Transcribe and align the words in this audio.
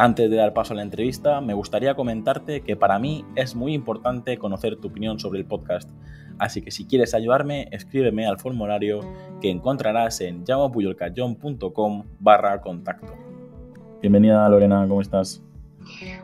Antes 0.00 0.30
de 0.30 0.36
dar 0.36 0.52
paso 0.52 0.74
a 0.74 0.76
la 0.76 0.82
entrevista, 0.82 1.40
me 1.40 1.54
gustaría 1.54 1.96
comentarte 1.96 2.60
que 2.60 2.76
para 2.76 3.00
mí 3.00 3.24
es 3.34 3.56
muy 3.56 3.74
importante 3.74 4.38
conocer 4.38 4.76
tu 4.76 4.86
opinión 4.86 5.18
sobre 5.18 5.40
el 5.40 5.44
podcast. 5.44 5.90
Así 6.38 6.62
que 6.62 6.70
si 6.70 6.86
quieres 6.86 7.14
ayudarme, 7.14 7.66
escríbeme 7.72 8.24
al 8.24 8.38
formulario 8.38 9.00
que 9.40 9.50
encontrarás 9.50 10.20
en 10.20 10.44
llamapuyolcayón.com 10.44 12.04
barra 12.20 12.60
contacto. 12.60 13.12
Bienvenida 14.00 14.48
Lorena, 14.48 14.86
¿cómo 14.86 15.00
estás? 15.00 15.42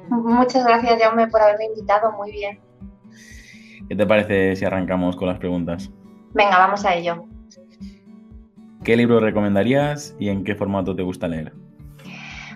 Muchas 0.08 0.64
gracias, 0.64 1.02
Jaume, 1.02 1.26
por 1.26 1.40
haberme 1.40 1.64
invitado. 1.64 2.12
Muy 2.12 2.30
bien. 2.30 2.60
¿Qué 3.88 3.96
te 3.96 4.06
parece 4.06 4.54
si 4.54 4.64
arrancamos 4.64 5.16
con 5.16 5.26
las 5.26 5.38
preguntas? 5.38 5.90
Venga, 6.32 6.58
vamos 6.58 6.84
a 6.84 6.94
ello. 6.94 7.24
¿Qué 8.84 8.96
libro 8.96 9.18
recomendarías 9.18 10.14
y 10.20 10.28
en 10.28 10.44
qué 10.44 10.54
formato 10.54 10.94
te 10.94 11.02
gusta 11.02 11.26
leer? 11.26 11.63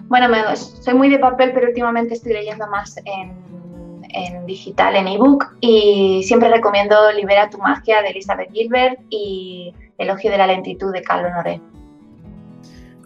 Bueno, 0.08 0.34
soy 0.56 0.94
muy 0.94 1.10
de 1.10 1.18
papel, 1.18 1.52
pero 1.52 1.68
últimamente 1.68 2.14
estoy 2.14 2.32
leyendo 2.32 2.66
más 2.68 2.96
en, 3.04 4.46
digital, 4.46 4.96
en 4.96 5.06
ebook, 5.06 5.46
y 5.60 6.22
siempre 6.24 6.48
recomiendo 6.48 6.94
Libera 7.12 7.50
tu 7.50 7.58
magia 7.58 8.00
de 8.02 8.08
Elizabeth 8.08 8.50
Gilbert 8.50 8.98
y 9.10 9.74
Elogio 9.98 10.30
de 10.30 10.38
la 10.38 10.46
lentitud 10.46 10.92
de 10.92 11.02
Carlos 11.02 11.30
Honoré. 11.32 11.60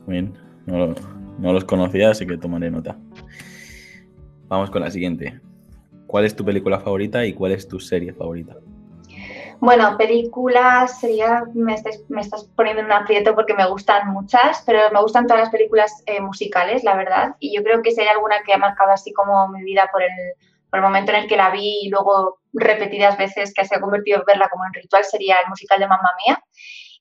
Muy 0.07 0.13
bien, 0.13 0.39
no, 0.67 0.95
no 1.39 1.53
los 1.53 1.65
conocía, 1.65 2.11
así 2.11 2.25
que 2.25 2.37
tomaré 2.37 2.71
nota. 2.71 2.97
Vamos 4.49 4.71
con 4.71 4.83
la 4.83 4.91
siguiente. 4.91 5.41
¿Cuál 6.07 6.25
es 6.25 6.37
tu 6.37 6.45
película 6.45 6.79
favorita 6.79 7.25
y 7.27 7.33
cuál 7.33 7.53
es 7.53 7.67
tu 7.67 7.81
serie 7.81 8.13
favorita? 8.13 8.57
Bueno, 9.63 9.97
películas 9.97 10.99
sería, 10.99 11.45
me 11.55 11.75
estás, 11.75 12.03
poniendo 12.57 12.81
en 12.81 12.87
un 12.87 12.93
aprieto 12.93 13.33
porque 13.37 13.55
me 13.55 13.65
gustan 13.69 14.13
muchas, 14.13 14.61
pero 14.67 14.91
me 14.91 15.01
gustan 15.01 15.29
todas 15.29 15.45
las 15.45 15.51
películas 15.51 16.03
eh, 16.07 16.21
musicales, 16.21 16.83
la 16.83 16.97
verdad. 16.97 17.37
Y 17.39 17.55
yo 17.55 17.63
creo 17.63 17.81
que 17.81 17.93
si 17.93 18.01
hay 18.01 18.09
alguna 18.09 18.43
que 18.43 18.55
ha 18.55 18.59
marcado 18.59 18.91
así 18.91 19.13
como 19.13 19.47
mi 19.51 19.63
vida 19.63 19.89
por 19.93 20.03
el, 20.03 20.11
por 20.69 20.81
el 20.81 20.83
momento 20.85 21.13
en 21.13 21.19
el 21.19 21.29
que 21.29 21.37
la 21.37 21.51
vi 21.51 21.79
y 21.83 21.91
luego 21.91 22.41
repetidas 22.53 23.17
veces 23.17 23.55
que 23.55 23.65
se 23.65 23.77
ha 23.77 23.81
convertido 23.81 24.19
en 24.19 24.25
verla 24.27 24.49
como 24.49 24.67
en 24.67 24.75
ritual, 24.75 25.05
sería 25.05 25.37
el 25.39 25.49
musical 25.49 25.79
de 25.79 25.87
Mamma 25.87 26.11
Mía. 26.27 26.43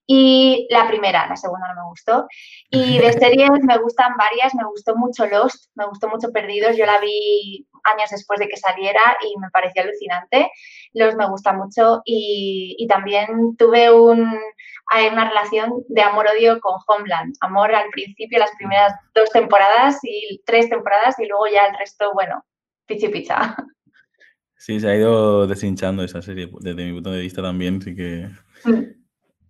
Y 0.06 0.68
la 0.70 0.88
primera, 0.88 1.28
la 1.28 1.38
segunda 1.38 1.68
no 1.70 1.82
me 1.82 1.90
gustó. 1.90 2.28
Y 2.70 3.00
de 3.00 3.12
series 3.14 3.50
me 3.64 3.80
gustan 3.80 4.14
varias, 4.18 4.54
me 4.54 4.66
gustó 4.66 4.96
mucho 4.96 5.26
Lost, 5.26 5.72
me 5.74 5.88
gustó 5.88 6.10
mucho 6.10 6.32
Perdidos, 6.32 6.78
yo 6.78 6.86
la 6.86 7.00
vi 7.00 7.66
años 7.96 8.12
después 8.12 8.40
de 8.40 8.48
que 8.48 8.58
saliera 8.58 9.02
y 9.22 9.40
me 9.40 9.50
pareció 9.50 9.82
alucinante. 9.82 10.52
Lost 10.94 11.18
me 11.18 11.28
gusta 11.28 11.54
mucho 11.54 12.02
y, 12.06 12.86
también 12.90 13.56
tuve 13.58 13.92
un, 13.92 14.20
una 15.12 15.30
relación 15.30 15.84
de 15.88 16.02
amor-odio 16.02 16.60
con 16.60 16.80
Homeland. 16.88 17.36
Amor 17.42 17.74
al 17.74 17.90
principio, 17.90 18.40
las 18.40 18.52
primeras 18.58 18.94
dos 19.16 19.30
temporadas 19.30 20.00
y 20.04 20.42
tres 20.46 20.70
temporadas 20.70 21.18
y 21.20 21.28
luego 21.28 21.48
ya 21.48 21.66
el 21.66 21.78
resto, 21.78 22.12
bueno, 22.14 22.44
pichi 22.86 23.08
picha. 23.10 23.56
Sí, 24.58 24.80
se 24.80 24.90
ha 24.90 24.96
ido 24.96 25.48
deshinchando 25.48 26.04
esa 26.04 26.22
serie 26.22 26.48
desde 26.60 26.86
mi 26.86 26.94
punto 26.94 27.12
de 27.12 27.22
vista 27.22 27.42
también, 27.42 27.78
así 27.82 27.96
que... 27.96 28.30
Mm 28.64 29.02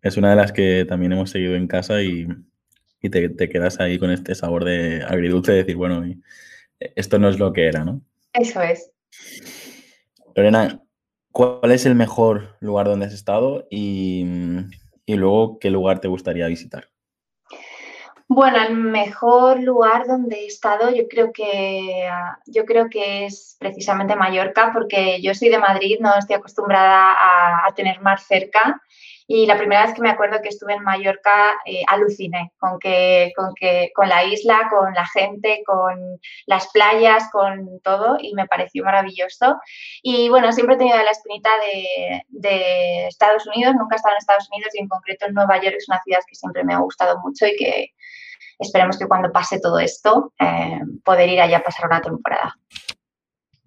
es 0.02 0.18
una 0.18 0.32
de 0.32 0.36
las 0.36 0.52
que 0.52 0.86
también 0.86 1.12
hemos 1.12 1.30
seguido 1.30 1.56
en 1.56 1.68
casa 1.68 2.02
y, 2.02 2.28
te, 3.02 3.50
quedas 3.50 3.80
ahí 3.80 4.00
con 4.00 4.12
este 4.12 4.36
sabor 4.36 4.66
de 4.66 5.04
agridulce 5.04 5.52
de 5.52 5.58
decir, 5.60 5.76
bueno, 5.76 6.04
esto 6.80 7.20
no 7.20 7.30
es 7.30 7.40
lo 7.40 7.54
que 7.54 7.68
era, 7.68 7.84
¿no? 7.84 8.02
Eso 8.34 8.62
es. 8.62 8.92
Lorena, 10.36 10.82
¿cuál 11.32 11.72
es 11.72 11.86
el 11.86 11.96
mejor 11.96 12.58
lugar 12.60 12.88
donde 12.88 13.06
has 13.06 13.14
estado 13.14 13.68
y, 13.70 14.26
y 15.06 15.16
luego 15.16 15.60
qué 15.60 15.70
lugar 15.70 16.00
te 16.00 16.08
gustaría 16.08 16.48
visitar? 16.48 16.90
Bueno, 18.28 18.62
el 18.62 18.76
mejor 18.76 19.62
lugar 19.62 20.08
donde 20.08 20.38
he 20.38 20.46
estado 20.46 20.90
yo 20.90 21.10
creo 21.10 21.34
que 21.34 22.10
yo 22.46 22.64
creo 22.64 22.90
que 22.90 23.26
es 23.26 23.58
precisamente 23.60 24.16
Mallorca 24.16 24.72
porque 24.74 25.22
yo 25.22 25.34
soy 25.34 25.50
de 25.50 25.60
Madrid, 25.60 25.98
no 26.00 26.18
estoy 26.18 26.38
acostumbrada 26.38 27.12
a, 27.12 27.68
a 27.68 27.74
tener 27.76 28.00
mar 28.00 28.22
cerca 28.22 28.82
y 29.34 29.46
la 29.46 29.58
primera 29.58 29.86
vez 29.86 29.94
que 29.94 30.02
me 30.02 30.10
acuerdo 30.10 30.42
que 30.42 30.50
estuve 30.50 30.74
en 30.74 30.84
Mallorca, 30.84 31.54
eh, 31.66 31.84
aluciné 31.88 32.52
con, 32.58 32.78
que, 32.80 33.32
con, 33.34 33.54
que, 33.56 33.90
con 33.96 34.10
la 34.10 34.26
isla, 34.26 34.68
con 34.70 34.94
la 34.94 35.06
gente, 35.08 35.64
con 35.66 36.20
las 36.48 36.70
playas, 36.74 37.30
con 37.32 37.80
todo, 37.82 38.18
y 38.20 38.34
me 38.34 38.46
pareció 38.46 38.84
maravilloso. 38.84 39.58
Y 40.04 40.28
bueno, 40.28 40.52
siempre 40.52 40.76
he 40.76 40.78
tenido 40.80 40.98
la 40.98 41.12
espinita 41.12 41.50
de, 41.62 42.24
de 42.28 43.08
Estados 43.08 43.48
Unidos, 43.48 43.74
nunca 43.76 43.96
he 43.96 44.00
estado 44.00 44.16
en 44.16 44.18
Estados 44.18 44.50
Unidos 44.52 44.76
y 44.76 44.82
en 44.82 44.90
concreto 44.90 45.26
en 45.26 45.34
Nueva 45.34 45.62
York 45.62 45.76
es 45.78 45.88
una 45.88 46.02
ciudad 46.04 46.20
que 46.28 46.36
siempre 46.36 46.66
me 46.66 46.74
ha 46.74 46.80
gustado 46.80 47.18
mucho 47.22 47.48
y 47.48 47.56
que 47.56 47.92
esperemos 48.60 49.00
que 49.00 49.08
cuando 49.08 49.32
pase 49.32 49.62
todo 49.62 49.80
esto, 49.80 50.34
eh, 50.42 50.82
poder 51.06 51.30
ir 51.30 51.40
allá 51.40 51.60
a 51.60 51.64
pasar 51.64 51.86
una 51.86 52.02
temporada. 52.02 52.58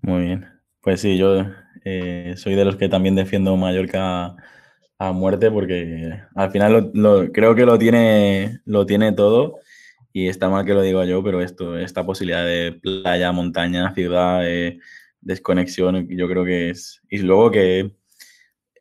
Muy 0.02 0.24
bien. 0.24 0.46
Pues 0.82 1.00
sí, 1.00 1.16
yo 1.16 1.46
eh, 1.86 2.34
soy 2.36 2.54
de 2.54 2.66
los 2.66 2.76
que 2.76 2.90
también 2.90 3.14
defiendo 3.14 3.56
Mallorca 3.56 4.36
a 4.98 5.12
muerte 5.12 5.50
porque 5.50 6.20
al 6.34 6.50
final 6.50 6.90
lo, 6.94 7.32
creo 7.32 7.54
que 7.54 7.66
lo 7.66 7.78
tiene, 7.78 8.60
lo 8.64 8.86
tiene 8.86 9.12
todo 9.12 9.58
y 10.12 10.28
está 10.28 10.48
mal 10.48 10.64
que 10.64 10.74
lo 10.74 10.82
diga 10.82 11.04
yo, 11.04 11.22
pero 11.22 11.42
esto, 11.42 11.76
esta 11.76 12.06
posibilidad 12.06 12.44
de 12.44 12.78
playa, 12.80 13.32
montaña, 13.32 13.92
ciudad, 13.94 14.42
desconexión, 15.20 16.06
yo 16.08 16.28
creo 16.28 16.44
que 16.44 16.70
es... 16.70 17.02
Y 17.10 17.18
luego 17.18 17.50
que 17.50 17.90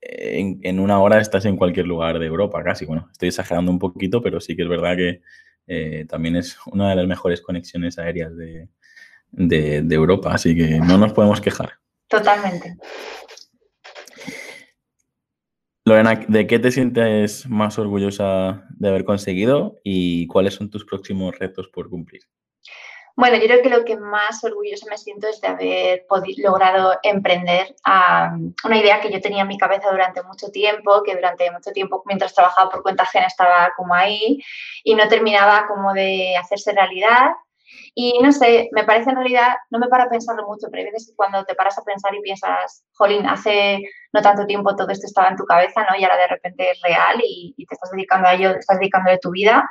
en, 0.02 0.80
una 0.80 1.00
hora 1.00 1.20
estás 1.20 1.46
en 1.46 1.58
cualquier 1.58 1.88
lugar 1.88 2.20
de 2.20 2.28
Europa, 2.28 2.64
casi. 2.64 2.86
Bueno, 2.86 3.10
estoy 3.12 3.30
exagerando 3.30 3.72
un 3.72 3.80
poquito, 3.80 4.22
pero 4.22 4.40
sí 4.40 4.56
que 4.56 4.64
es 4.64 4.70
verdad 4.70 4.96
que 4.96 5.22
eh, 5.68 6.06
también 6.08 6.36
es 6.36 6.58
una 6.68 6.90
de 6.90 6.98
las 6.98 7.08
mejores 7.08 7.42
conexiones 7.42 7.98
aéreas 7.98 8.36
de, 8.36 8.68
de 9.32 9.96
Europa, 9.96 10.34
así 10.34 10.56
que 10.56 10.80
no 10.80 10.98
nos 10.98 11.14
podemos 11.14 11.42
quejar. 11.42 11.74
Totalmente. 12.08 12.78
Lorena, 15.86 16.16
¿de 16.28 16.48
qué 16.48 16.60
te 16.60 16.72
sientes 16.72 17.46
más 17.50 17.78
orgullosa 17.78 18.66
de 18.70 18.88
haber 18.88 19.04
conseguido 19.04 19.82
y 19.84 20.28
cuáles 20.28 20.54
son 20.54 20.70
tus 20.70 20.86
próximos 20.86 21.38
retos 21.38 21.68
por 21.68 21.90
cumplir? 21.90 22.22
Bueno, 23.16 23.36
yo 23.36 23.44
creo 23.44 23.62
que 23.62 23.70
lo 23.70 23.84
que 23.84 23.98
más 23.98 24.44
orgullosa 24.44 24.88
me 24.90 24.98
siento 24.98 25.28
es 25.28 25.40
de 25.42 25.48
haber 25.48 26.06
logrado 26.38 26.98
emprender 27.04 27.76
una 28.64 28.78
idea 28.78 29.02
que 29.02 29.12
yo 29.12 29.20
tenía 29.20 29.42
en 29.42 29.50
mi 29.50 29.58
cabeza 29.58 29.92
durante 29.92 30.24
mucho 30.24 30.50
tiempo, 30.52 31.04
que 31.04 31.16
durante 31.16 31.52
mucho 31.52 31.72
tiempo 31.72 32.02
mientras 32.08 32.34
trabajaba 32.34 32.72
por 32.72 32.82
cuenta 32.82 33.04
ajena 33.04 33.28
estaba 33.28 33.74
como 33.76 33.94
ahí 33.94 34.42
y 34.84 34.96
no 34.96 35.08
terminaba 35.10 35.68
como 35.68 35.94
de 35.94 36.38
hacerse 36.38 36.72
realidad 36.72 37.34
y 37.96 38.20
no 38.24 38.32
sé, 38.32 38.70
me 38.72 38.84
parece 38.84 39.12
en 39.12 39.18
realidad, 39.18 39.54
no 39.70 39.78
me 39.78 39.88
para 39.88 40.10
pensarlo 40.10 40.48
mucho, 40.48 40.68
pero 40.72 40.84
hay 40.84 40.92
veces 40.92 41.14
cuando 41.16 41.44
te 41.46 41.54
paras 41.54 41.78
a 41.78 41.84
pensar 41.84 42.14
y 42.16 42.22
piensas, 42.22 42.86
jolín, 42.94 43.26
hace 43.28 43.80
no 44.12 44.22
tanto 44.22 44.46
tiempo 44.46 44.76
todo 44.76 44.90
esto 44.90 45.06
estaba 45.06 45.30
en 45.30 45.36
tu 45.36 45.46
cabeza, 45.46 45.86
¿no? 45.90 45.96
Y 45.98 46.04
ahora 46.04 46.18
de 46.18 46.28
repente 46.28 46.72
es 46.72 46.82
real 46.82 47.22
y, 47.24 47.54
te 47.68 47.76
estás 47.76 47.92
dedicando 47.92 48.28
a 48.28 48.34
ello, 48.34 48.50
estás 48.52 48.80
dedicando 48.80 49.12
de 49.12 49.20
tu 49.20 49.32
vida, 49.32 49.70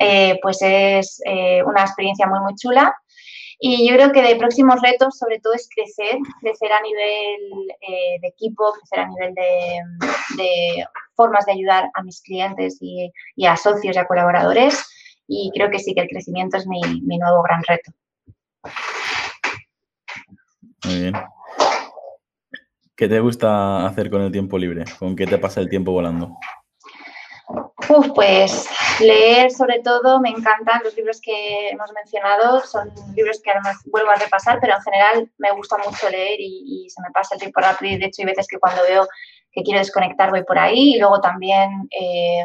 eh, 0.00 0.38
pues 0.42 0.58
es 0.62 1.20
eh, 1.26 1.62
una 1.64 1.82
experiencia 1.82 2.26
muy, 2.26 2.40
muy 2.40 2.54
chula. 2.54 2.94
Y 3.60 3.88
yo 3.88 3.96
creo 3.96 4.12
que 4.12 4.22
de 4.22 4.36
próximos 4.36 4.80
retos, 4.80 5.18
sobre 5.18 5.40
todo, 5.40 5.52
es 5.52 5.68
crecer, 5.74 6.16
crecer 6.40 6.72
a 6.72 6.80
nivel 6.80 7.70
eh, 7.80 8.18
de 8.20 8.28
equipo, 8.28 8.72
crecer 8.72 9.00
a 9.00 9.08
nivel 9.08 9.34
de, 9.34 10.86
formas 11.16 11.44
de 11.46 11.52
ayudar 11.52 11.90
a 11.94 12.02
mis 12.02 12.22
clientes 12.22 12.78
y, 12.80 13.12
y 13.34 13.46
a 13.46 13.56
socios 13.56 13.96
y 13.96 13.98
a 13.98 14.06
colaboradores 14.06 14.86
y 15.28 15.50
creo 15.54 15.70
que 15.70 15.78
sí 15.78 15.94
que 15.94 16.00
el 16.00 16.08
crecimiento 16.08 16.56
es 16.56 16.66
mi, 16.66 16.80
nuevo 16.80 17.42
gran 17.42 17.62
reto. 17.62 17.92
Muy 20.84 21.00
bien. 21.02 21.14
¿Qué 22.96 23.08
te 23.08 23.20
gusta 23.20 23.86
hacer 23.86 24.10
con 24.10 24.22
el 24.22 24.32
tiempo 24.32 24.58
libre? 24.58 24.84
¿Con 24.98 25.14
qué 25.14 25.26
te 25.26 25.38
pasa 25.38 25.60
el 25.60 25.68
tiempo 25.68 25.92
volando? 25.92 26.36
Uf, 27.88 28.08
pues 28.14 28.68
leer 29.00 29.50
sobre 29.50 29.80
todo, 29.80 30.18
me 30.20 30.30
encantan 30.30 30.82
los 30.82 30.96
libros 30.96 31.20
que 31.20 31.68
hemos 31.68 31.92
mencionado, 31.92 32.60
son 32.60 32.90
libros 33.14 33.40
que 33.42 33.50
además 33.50 33.78
vuelvo 33.86 34.10
a 34.10 34.16
repasar, 34.16 34.58
pero 34.60 34.74
en 34.74 34.82
general 34.82 35.30
me 35.38 35.52
gusta 35.52 35.76
mucho 35.78 36.08
leer 36.10 36.40
y, 36.40 36.86
se 36.88 37.00
me 37.02 37.10
pasa 37.12 37.34
el 37.34 37.40
tiempo 37.40 37.60
rápido. 37.60 37.98
De 37.98 38.06
hecho, 38.06 38.22
hay 38.22 38.26
veces 38.26 38.46
que 38.48 38.58
cuando 38.58 38.82
veo 38.82 39.06
que 39.52 39.62
quiero 39.62 39.78
desconectar 39.78 40.30
voy 40.30 40.42
por 40.42 40.58
ahí 40.58 40.94
y 40.94 40.98
luego 40.98 41.20
también 41.20 41.88
eh, 41.90 42.44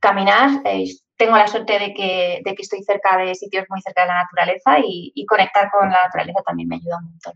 caminar. 0.00 0.62
Eh, 0.64 0.86
tengo 1.22 1.36
la 1.36 1.46
suerte 1.46 1.78
de 1.78 1.94
que, 1.94 2.40
de 2.44 2.54
que, 2.54 2.62
estoy 2.62 2.82
cerca 2.82 3.16
de 3.16 3.34
sitios 3.36 3.64
muy 3.68 3.80
cerca 3.80 4.02
de 4.02 4.08
la 4.08 4.22
naturaleza 4.22 4.78
y, 4.84 5.24
conectar 5.26 5.70
con 5.70 5.88
la 5.88 6.02
naturaleza 6.04 6.40
también 6.44 6.68
me 6.68 6.76
ayuda 6.76 6.98
un 6.98 7.04
montón. 7.04 7.32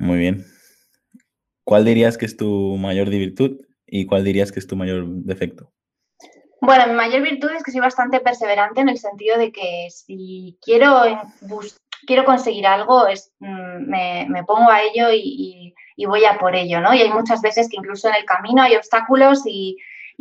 Muy 0.00 0.18
bien. 0.18 0.44
¿Cuál 1.62 1.84
dirías 1.84 2.18
que 2.18 2.26
es 2.26 2.36
tu 2.36 2.76
mayor 2.76 3.08
virtud 3.10 3.60
y 3.86 4.06
cuál 4.06 4.24
dirías 4.24 4.50
que 4.50 4.58
es 4.58 4.66
tu 4.66 4.76
mayor 4.76 5.04
defecto? 5.06 5.72
Bueno, 6.60 6.88
mi 6.88 6.94
mayor 6.94 7.22
virtud 7.22 7.50
es 7.52 7.62
que 7.62 7.70
soy 7.70 7.80
bastante 7.80 8.18
perseverante 8.18 8.80
en 8.80 8.88
el 8.88 8.98
sentido 8.98 9.38
de 9.38 9.52
que 9.52 9.86
si 9.90 10.58
quiero, 10.60 11.00
quiero 12.06 12.24
conseguir 12.24 12.66
algo, 12.66 13.06
es, 13.06 13.32
mm, 13.38 14.28
me, 14.30 14.44
pongo 14.44 14.68
a 14.68 14.82
ello 14.82 15.10
y, 15.12 15.74
voy 16.06 16.24
a 16.24 16.38
por 16.38 16.56
ello, 16.56 16.80
¿no? 16.80 16.92
Y 16.92 17.02
hay 17.02 17.10
muchas 17.10 17.40
veces 17.40 17.68
que 17.68 17.76
incluso 17.76 18.08
en 18.08 18.16
el 18.16 18.24
camino 18.24 18.62
hay 18.62 18.74
obstáculos 18.74 19.42
y, 19.46 19.76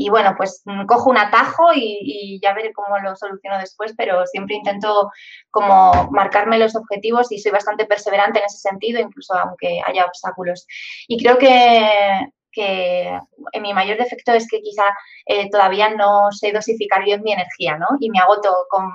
bueno, 0.09 0.33
pues 0.37 0.61
mm, 0.65 0.85
cojo 0.85 1.09
un 1.09 1.17
atajo 1.17 1.73
y, 1.75 2.39
ya 2.41 2.53
veré 2.53 2.73
cómo 2.73 2.97
lo 2.99 3.15
soluciono 3.15 3.57
después, 3.59 3.93
pero 3.97 4.25
siempre 4.25 4.55
intento 4.55 5.09
como 5.51 6.09
marcarme 6.11 6.57
los 6.59 6.75
objetivos 6.75 7.31
y 7.31 7.39
soy 7.39 7.51
bastante 7.51 7.85
perseverante 7.85 8.39
en 8.39 8.45
ese 8.45 8.57
sentido, 8.57 8.99
incluso 8.99 9.33
aunque 9.35 9.81
haya 9.85 10.05
obstáculos. 10.05 10.65
Y 11.07 11.21
creo 11.23 11.37
que 11.37 12.27
que 12.53 13.19
mi 13.59 13.73
mayor 13.73 13.97
defecto 13.97 14.31
es 14.31 14.47
que 14.47 14.61
quizá 14.61 14.83
eh, 15.25 15.49
todavía 15.49 15.89
no 15.89 16.31
sé 16.31 16.51
dosificar 16.53 17.03
bien 17.03 17.23
mi 17.23 17.33
energía, 17.33 17.77
¿no? 17.77 17.87
Y 17.99 18.09
me 18.09 18.19
agoto 18.19 18.53
con 18.69 18.89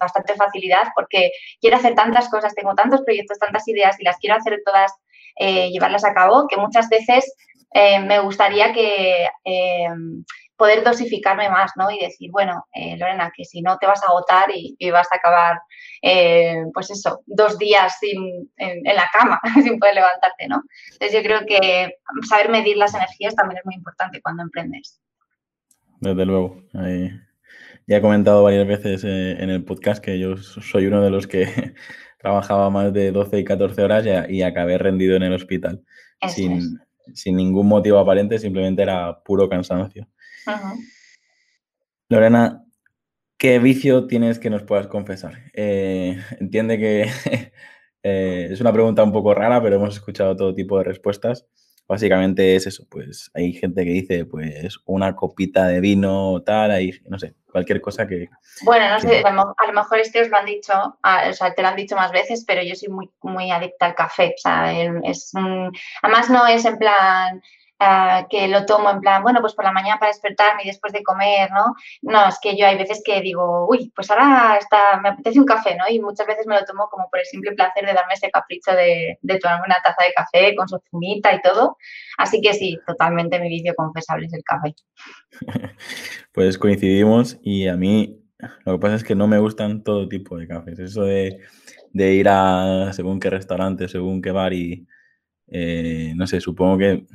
bastante 0.00 0.34
facilidad 0.34 0.88
porque 0.94 1.30
quiero 1.60 1.76
hacer 1.76 1.94
tantas 1.94 2.28
cosas, 2.28 2.54
tengo 2.54 2.74
tantos 2.74 3.02
proyectos, 3.02 3.38
tantas 3.38 3.68
ideas 3.68 4.00
y 4.00 4.04
las 4.04 4.16
quiero 4.16 4.36
hacer 4.36 4.60
todas, 4.64 4.92
eh, 5.36 5.70
llevarlas 5.70 6.04
a 6.04 6.14
cabo, 6.14 6.48
que 6.48 6.56
muchas 6.56 6.88
veces 6.88 7.32
eh, 7.72 8.00
me 8.00 8.18
gustaría 8.20 8.72
que 8.72 9.28
poder 10.58 10.82
dosificarme 10.82 11.48
más, 11.48 11.70
¿no? 11.76 11.88
Y 11.90 12.00
decir, 12.00 12.30
bueno, 12.32 12.66
eh, 12.74 12.96
Lorena, 12.98 13.30
que 13.34 13.44
si 13.44 13.62
no 13.62 13.78
te 13.78 13.86
vas 13.86 14.02
a 14.02 14.08
agotar 14.08 14.50
y, 14.52 14.90
vas 14.90 15.06
a 15.12 15.16
acabar, 15.16 15.60
eh, 16.02 16.64
pues 16.74 16.90
eso, 16.90 17.22
dos 17.26 17.56
días 17.58 17.96
sin, 18.00 18.50
en, 18.56 18.82
la 18.82 19.08
cama, 19.12 19.40
sin 19.62 19.78
poder 19.78 19.94
levantarte, 19.94 20.48
¿no? 20.48 20.60
Entonces 20.92 21.16
yo 21.16 21.22
creo 21.22 21.46
que 21.46 21.94
saber 22.28 22.50
medir 22.50 22.76
las 22.76 22.92
energías 22.92 23.36
también 23.36 23.58
es 23.58 23.64
muy 23.64 23.76
importante 23.76 24.20
cuando 24.20 24.42
emprendes. 24.42 25.00
Desde 26.00 26.26
luego. 26.26 26.60
ya 27.86 27.96
he 27.96 28.00
comentado 28.00 28.42
varias 28.42 28.66
veces 28.66 29.04
en 29.04 29.48
el 29.48 29.64
podcast 29.64 30.04
que 30.04 30.18
yo 30.18 30.36
soy 30.36 30.86
uno 30.86 31.02
de 31.02 31.10
los 31.10 31.28
que 31.28 31.44
trabajaba 32.18 32.68
más 32.68 32.92
de 32.92 33.12
12 33.12 33.38
y 33.38 33.44
14 33.44 33.80
horas 33.82 34.04
y, 34.28 34.42
acabé 34.42 34.76
rendido 34.76 35.14
en 35.14 35.22
el 35.22 35.34
hospital. 35.34 35.84
Sin, 36.26 36.80
sin 37.14 37.36
ningún 37.36 37.68
motivo 37.68 37.98
aparente, 37.98 38.38
simplemente 38.38 38.82
era 38.82 39.22
puro 39.22 39.48
cansancio. 39.48 40.08
Lorena, 42.08 42.64
¿qué 43.36 43.58
vicio 43.58 44.06
tienes 44.06 44.38
que 44.38 44.50
nos 44.50 44.62
puedas 44.62 44.86
confesar? 44.86 45.50
Eh, 45.54 46.18
entiende 46.40 46.78
que 46.78 47.02
eh, 48.02 48.48
es 48.50 48.60
una 48.60 48.72
pregunta 48.72 49.02
un 49.02 49.12
poco 49.12 49.34
rara, 49.34 49.62
pero 49.62 49.76
hemos 49.76 49.94
escuchado 49.94 50.36
todo 50.36 50.54
tipo 50.54 50.78
de 50.78 50.84
respuestas. 50.84 51.46
Básicamente 51.88 52.54
es 52.54 52.66
eso, 52.66 52.86
pues 52.90 53.30
hay 53.32 53.54
gente 53.54 53.82
que 53.82 53.90
dice, 53.90 54.26
pues 54.26 54.78
una 54.84 55.16
copita 55.16 55.66
de 55.68 55.80
vino 55.80 56.32
o 56.32 56.42
tal, 56.42 56.70
ahí, 56.70 56.92
no 57.08 57.18
sé, 57.18 57.32
cualquier 57.50 57.80
cosa 57.80 58.06
que... 58.06 58.28
Bueno, 58.62 58.90
no 58.90 59.00
sé, 59.00 59.22
a 59.24 59.32
lo 59.32 59.72
mejor 59.72 59.98
este 59.98 60.20
os 60.20 60.28
lo 60.28 60.36
han 60.36 60.44
dicho, 60.44 60.74
o 60.74 61.32
sea, 61.32 61.54
te 61.54 61.62
lo 61.62 61.68
han 61.68 61.76
dicho 61.76 61.96
más 61.96 62.12
veces, 62.12 62.44
pero 62.46 62.62
yo 62.62 62.74
soy 62.74 62.90
muy, 62.90 63.10
muy 63.22 63.50
adicta 63.50 63.86
al 63.86 63.94
café, 63.94 64.34
o 64.36 64.38
sea, 64.38 64.70
es, 65.04 65.32
además 66.02 66.28
no 66.28 66.46
es 66.46 66.66
en 66.66 66.76
plan 66.76 67.40
Ah, 67.80 68.26
que 68.28 68.48
lo 68.48 68.66
tomo 68.66 68.90
en 68.90 69.00
plan, 69.00 69.22
bueno, 69.22 69.40
pues 69.40 69.54
por 69.54 69.64
la 69.64 69.70
mañana 69.70 70.00
para 70.00 70.10
despertarme 70.10 70.64
y 70.64 70.66
después 70.66 70.92
de 70.92 71.04
comer, 71.04 71.48
¿no? 71.52 71.76
No, 72.02 72.26
es 72.26 72.40
que 72.42 72.56
yo 72.56 72.66
hay 72.66 72.76
veces 72.76 73.00
que 73.04 73.20
digo, 73.20 73.68
uy, 73.68 73.92
pues 73.94 74.10
ahora 74.10 74.56
está, 74.60 75.00
me 75.00 75.10
apetece 75.10 75.38
un 75.38 75.46
café, 75.46 75.76
¿no? 75.76 75.84
Y 75.88 76.00
muchas 76.00 76.26
veces 76.26 76.44
me 76.48 76.58
lo 76.58 76.64
tomo 76.64 76.88
como 76.90 77.08
por 77.08 77.20
el 77.20 77.26
simple 77.26 77.52
placer 77.52 77.86
de 77.86 77.92
darme 77.92 78.14
ese 78.14 78.32
capricho 78.32 78.72
de, 78.72 79.18
de 79.22 79.38
tomarme 79.38 79.66
una 79.66 79.80
taza 79.80 80.02
de 80.02 80.12
café 80.12 80.56
con 80.56 80.68
su 80.68 80.80
fumita 80.90 81.32
y 81.32 81.40
todo. 81.40 81.76
Así 82.18 82.40
que 82.40 82.52
sí, 82.52 82.76
totalmente 82.84 83.38
mi 83.38 83.48
vicio 83.48 83.74
confesable 83.76 84.26
es 84.26 84.32
el 84.34 84.42
café. 84.42 84.74
Pues 86.32 86.58
coincidimos 86.58 87.38
y 87.42 87.66
a 87.66 87.76
mí 87.76 88.20
lo 88.64 88.72
que 88.74 88.78
pasa 88.78 88.94
es 88.94 89.04
que 89.04 89.16
no 89.16 89.26
me 89.26 89.38
gustan 89.38 89.82
todo 89.82 90.08
tipo 90.08 90.36
de 90.36 90.46
cafés. 90.46 90.78
Eso 90.78 91.02
de, 91.02 91.40
de 91.92 92.12
ir 92.12 92.28
a 92.28 92.92
según 92.92 93.20
qué 93.20 93.30
restaurante, 93.30 93.88
según 93.88 94.22
qué 94.22 94.30
bar 94.30 94.52
y 94.52 94.86
eh, 95.48 96.12
no 96.16 96.26
sé, 96.26 96.40
supongo 96.40 96.78
que 96.78 97.06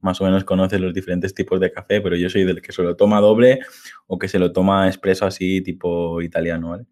más 0.00 0.20
o 0.20 0.24
menos 0.24 0.44
conoces 0.44 0.80
los 0.80 0.94
diferentes 0.94 1.34
tipos 1.34 1.60
de 1.60 1.72
café, 1.72 2.00
pero 2.00 2.16
yo 2.16 2.30
soy 2.30 2.44
del 2.44 2.62
que 2.62 2.72
se 2.72 2.82
lo 2.82 2.96
toma 2.96 3.20
doble 3.20 3.60
o 4.06 4.18
que 4.18 4.28
se 4.28 4.38
lo 4.38 4.52
toma 4.52 4.86
expreso 4.88 5.26
así, 5.26 5.60
tipo 5.62 6.22
italiano, 6.22 6.70
¿vale? 6.70 6.84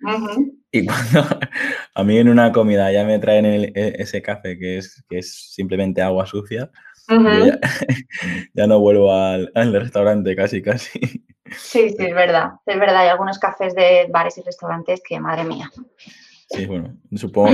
Y 0.71 0.87
cuando 0.87 1.25
a 1.95 2.05
mí 2.05 2.19
en 2.19 2.29
una 2.29 2.53
comida 2.53 2.91
ya 2.93 3.05
me 3.05 3.19
traen 3.19 3.47
e, 3.47 3.73
ese 3.75 4.23
café 4.23 4.59
que 4.59 4.79
es, 4.79 5.05
que 5.09 5.19
es 5.19 5.53
simplemente 5.53 6.03
agua 6.03 6.27
sucia, 6.27 6.71
ya, 8.55 8.67
no 8.67 8.81
vuelvo 8.81 9.13
al, 9.13 9.51
restaurante 9.55 10.35
casi, 10.37 10.63
casi. 10.63 11.01
Sí, 11.51 11.91
sí, 11.91 11.97
es 11.99 12.15
verdad. 12.15 12.53
Es 12.65 12.79
verdad, 12.79 12.99
hay 12.99 13.09
algunos 13.09 13.39
cafés 13.39 13.75
de 13.75 14.07
bares 14.11 14.39
y 14.39 14.43
restaurantes 14.43 15.03
que, 15.07 15.21
madre 15.21 15.45
mía. 15.45 15.71
Sí, 16.49 16.65
bueno, 16.67 16.97
supongo, 17.15 17.51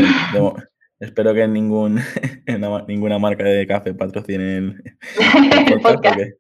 Espero 1.01 1.33
que 1.33 1.47
ningún, 1.47 2.01
ninguna 2.89 3.19
marca 3.19 3.45
de 3.45 3.67
café 3.67 3.95
patrocine 3.95 4.57
el, 4.57 4.83
porque 5.83 6.35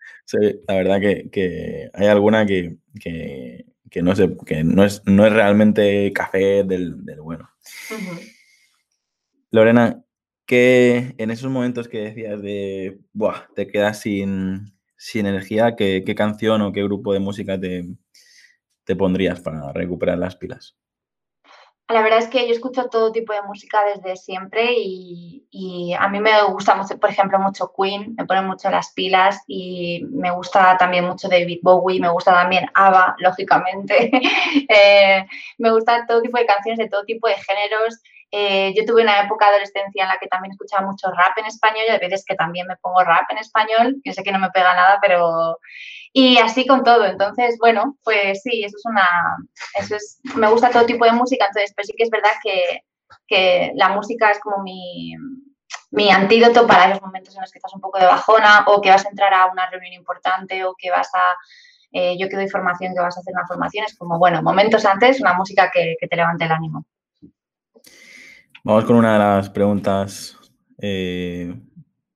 la 0.66 0.74
verdad 0.74 1.00
que, 1.00 1.90
hay 1.94 2.06
alguna 2.06 2.44
que, 2.44 2.76
no, 4.02 4.16
sé, 4.16 4.36
que 4.44 4.64
no, 4.64 4.84
es, 4.84 5.02
no 5.06 5.26
es 5.26 5.32
realmente 5.32 6.12
café 6.12 6.64
del, 6.64 6.96
bueno. 7.22 7.48
Lorena, 9.52 10.02
¿qué 10.44 11.14
en 11.18 11.30
esos 11.30 11.50
momentos 11.50 11.88
que 11.88 11.98
decías 11.98 12.42
de, 12.42 12.98
Buah, 13.12 13.46
te 13.54 13.68
quedas 13.68 14.00
sin, 14.00 14.72
energía, 15.14 15.76
¿qué, 15.76 16.14
canción 16.16 16.62
o 16.62 16.72
qué 16.72 16.82
grupo 16.82 17.12
de 17.12 17.20
música 17.20 17.60
te, 17.60 17.86
te 18.82 18.96
pondrías 18.96 19.40
para 19.40 19.72
recuperar 19.72 20.18
las 20.18 20.34
pilas? 20.34 20.76
La 21.88 22.02
verdad 22.02 22.18
es 22.18 22.28
que 22.28 22.46
yo 22.46 22.52
escucho 22.52 22.90
todo 22.90 23.12
tipo 23.12 23.32
de 23.32 23.40
música 23.40 23.82
desde 23.82 24.14
siempre 24.16 24.74
y, 24.76 25.94
a 25.98 26.06
mí 26.08 26.20
me 26.20 26.42
gusta 26.44 26.74
mucho, 26.74 26.98
por 27.00 27.08
ejemplo, 27.08 27.38
mucho 27.38 27.72
Queen, 27.74 28.14
me 28.14 28.26
pone 28.26 28.42
mucho 28.42 28.68
las 28.70 28.92
pilas 28.92 29.42
y 29.46 30.04
me 30.10 30.30
gusta 30.30 30.76
también 30.76 31.06
mucho 31.06 31.28
David 31.28 31.60
Bowie, 31.62 31.98
me 31.98 32.10
gusta 32.10 32.34
también 32.34 32.66
ABBA, 32.74 33.16
lógicamente. 33.18 34.10
Eh, 34.70 35.24
me 35.58 35.70
gusta 35.70 36.04
todo 36.06 36.20
tipo 36.20 36.36
de 36.36 36.44
canciones 36.44 36.78
de 36.78 36.88
todo 36.88 37.04
tipo 37.04 37.26
de 37.26 37.34
géneros. 37.34 38.02
Eh, 38.30 38.74
yo 38.76 38.84
tuve 38.84 39.02
una 39.02 39.22
época 39.22 39.46
de 39.46 39.52
adolescencia 39.52 40.02
en 40.02 40.08
la 40.08 40.18
que 40.18 40.28
también 40.28 40.52
escuchaba 40.52 40.86
mucho 40.86 41.10
rap 41.10 41.38
en 41.38 41.46
español 41.46 41.84
y 41.88 41.92
a 41.92 41.98
veces 41.98 42.24
que 42.26 42.34
también 42.34 42.66
me 42.66 42.76
pongo 42.76 43.02
rap 43.02 43.30
en 43.30 43.38
español, 43.38 43.96
que 44.04 44.12
sé 44.12 44.22
que 44.22 44.32
no 44.32 44.38
me 44.38 44.50
pega 44.50 44.74
nada, 44.74 44.98
pero 45.00 45.58
y 46.12 46.38
así 46.38 46.66
con 46.66 46.84
todo. 46.84 47.04
Entonces, 47.04 47.56
bueno, 47.58 47.96
pues 48.04 48.42
sí, 48.42 48.64
eso 48.64 48.76
es 48.76 48.84
una. 48.86 49.06
Eso 49.74 49.96
es, 49.96 50.20
me 50.34 50.48
gusta 50.48 50.70
todo 50.70 50.86
tipo 50.86 51.04
de 51.04 51.12
música, 51.12 51.46
entonces, 51.46 51.72
pero 51.74 51.86
sí 51.86 51.94
que 51.96 52.04
es 52.04 52.10
verdad 52.10 52.32
que, 52.42 52.82
que 53.26 53.72
la 53.76 53.90
música 53.90 54.30
es 54.30 54.40
como 54.40 54.62
mi, 54.62 55.14
mi 55.90 56.10
antídoto 56.10 56.66
para 56.66 56.88
esos 56.88 57.02
momentos 57.02 57.34
en 57.34 57.42
los 57.42 57.52
que 57.52 57.58
estás 57.58 57.74
un 57.74 57.80
poco 57.80 57.98
de 57.98 58.06
bajona 58.06 58.64
o 58.66 58.80
que 58.80 58.90
vas 58.90 59.06
a 59.06 59.10
entrar 59.10 59.32
a 59.32 59.46
una 59.46 59.70
reunión 59.70 59.92
importante 59.94 60.64
o 60.64 60.74
que 60.76 60.90
vas 60.90 61.08
a. 61.14 61.36
Eh, 61.92 62.18
yo 62.18 62.28
que 62.28 62.36
doy 62.36 62.48
formación, 62.48 62.92
que 62.94 63.00
vas 63.00 63.16
a 63.16 63.20
hacer 63.20 63.32
una 63.32 63.46
formación, 63.46 63.86
es 63.86 63.96
como, 63.96 64.18
bueno, 64.18 64.42
momentos 64.42 64.84
antes, 64.84 65.20
una 65.22 65.32
música 65.32 65.70
que, 65.72 65.96
que 65.98 66.06
te 66.06 66.16
levante 66.16 66.44
el 66.44 66.52
ánimo. 66.52 66.84
Vamos 68.64 68.84
con 68.84 68.96
una 68.96 69.12
de 69.12 69.18
las 69.18 69.50
preguntas 69.50 70.36
eh, 70.80 71.54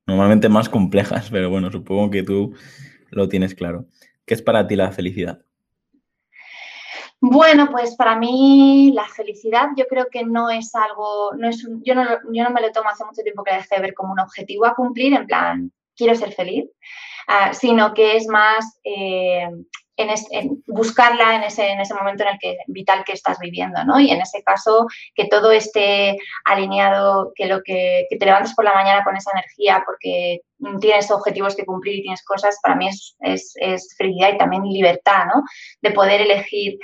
normalmente 0.06 0.48
más 0.48 0.68
complejas, 0.68 1.30
pero 1.30 1.50
bueno, 1.50 1.70
supongo 1.70 2.10
que 2.10 2.22
tú 2.22 2.54
lo 3.10 3.28
tienes 3.28 3.54
claro. 3.54 3.86
¿Qué 4.24 4.34
es 4.34 4.42
para 4.42 4.66
ti 4.66 4.76
la 4.76 4.92
felicidad? 4.92 5.42
Bueno, 7.20 7.68
pues 7.70 7.94
para 7.94 8.16
mí 8.16 8.92
la 8.94 9.06
felicidad 9.06 9.68
yo 9.76 9.86
creo 9.86 10.08
que 10.10 10.24
no 10.24 10.50
es 10.50 10.74
algo, 10.74 11.32
no 11.36 11.48
es 11.48 11.64
yo, 11.84 11.94
no, 11.94 12.02
yo 12.32 12.42
no 12.42 12.50
me 12.50 12.60
lo 12.60 12.72
tomo 12.72 12.88
hace 12.88 13.04
mucho 13.04 13.22
tiempo 13.22 13.44
que 13.44 13.54
dejé 13.54 13.76
de 13.76 13.82
ver 13.82 13.94
como 13.94 14.12
un 14.12 14.18
objetivo 14.18 14.66
a 14.66 14.74
cumplir, 14.74 15.14
en 15.14 15.26
plan, 15.26 15.72
quiero 15.96 16.14
ser 16.14 16.32
feliz, 16.32 16.64
ah, 17.28 17.52
sino 17.54 17.94
que 17.94 18.16
es 18.16 18.26
más 18.26 18.80
eh, 18.84 19.48
buscarla 20.66 21.36
en 21.36 21.42
ese, 21.44 21.68
en 21.70 21.80
ese 21.80 21.94
momento 21.94 22.22
en 22.22 22.30
el 22.30 22.38
que 22.38 22.56
vital 22.66 23.04
que 23.04 23.12
estás 23.12 23.38
viviendo, 23.38 23.84
¿no? 23.84 24.00
Y 24.00 24.10
en 24.10 24.20
ese 24.20 24.42
caso, 24.42 24.86
que 25.14 25.26
todo 25.26 25.52
esté 25.52 26.16
alineado, 26.44 27.32
que 27.34 27.46
lo 27.46 27.62
que, 27.62 28.06
te 28.10 28.24
levantes 28.24 28.54
por 28.54 28.64
la 28.64 28.74
mañana 28.74 29.04
con 29.04 29.16
esa 29.16 29.30
energía 29.32 29.82
porque 29.84 30.40
tienes 30.80 31.10
objetivos 31.10 31.56
que 31.56 31.66
cumplir 31.66 31.96
y 31.96 32.02
tienes 32.02 32.24
cosas, 32.24 32.58
para 32.62 32.76
mí 32.76 32.88
es, 32.88 33.16
es, 33.56 33.94
felicidad 33.96 34.32
y 34.34 34.38
también 34.38 34.62
libertad, 34.64 35.26
¿no? 35.26 35.42
De 35.80 35.90
poder 35.90 36.20
elegir 36.20 36.78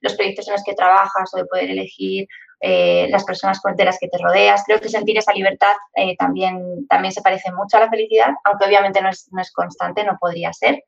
los 0.00 0.14
proyectos 0.14 0.48
en 0.48 0.54
los 0.54 0.64
que 0.64 0.74
trabajas 0.74 1.30
o 1.32 1.38
de 1.38 1.46
poder 1.46 1.70
elegir 1.70 2.26
eh, 2.66 3.08
las 3.10 3.24
personas 3.24 3.60
de 3.76 3.84
las 3.84 3.98
que 3.98 4.08
te 4.08 4.16
rodeas. 4.16 4.62
Creo 4.64 4.80
que 4.80 4.88
sentir 4.88 5.18
esa 5.18 5.34
libertad 5.34 5.74
eh, 5.94 6.16
también, 6.16 6.86
también 6.88 7.12
se 7.12 7.20
parece 7.20 7.52
mucho 7.52 7.76
a 7.76 7.80
la 7.80 7.90
felicidad, 7.90 8.28
aunque 8.42 8.66
obviamente 8.66 9.02
no 9.02 9.10
es, 9.10 9.28
no 9.32 9.42
es 9.42 9.52
constante, 9.52 10.02
no 10.02 10.16
podría 10.18 10.50
ser. 10.54 10.82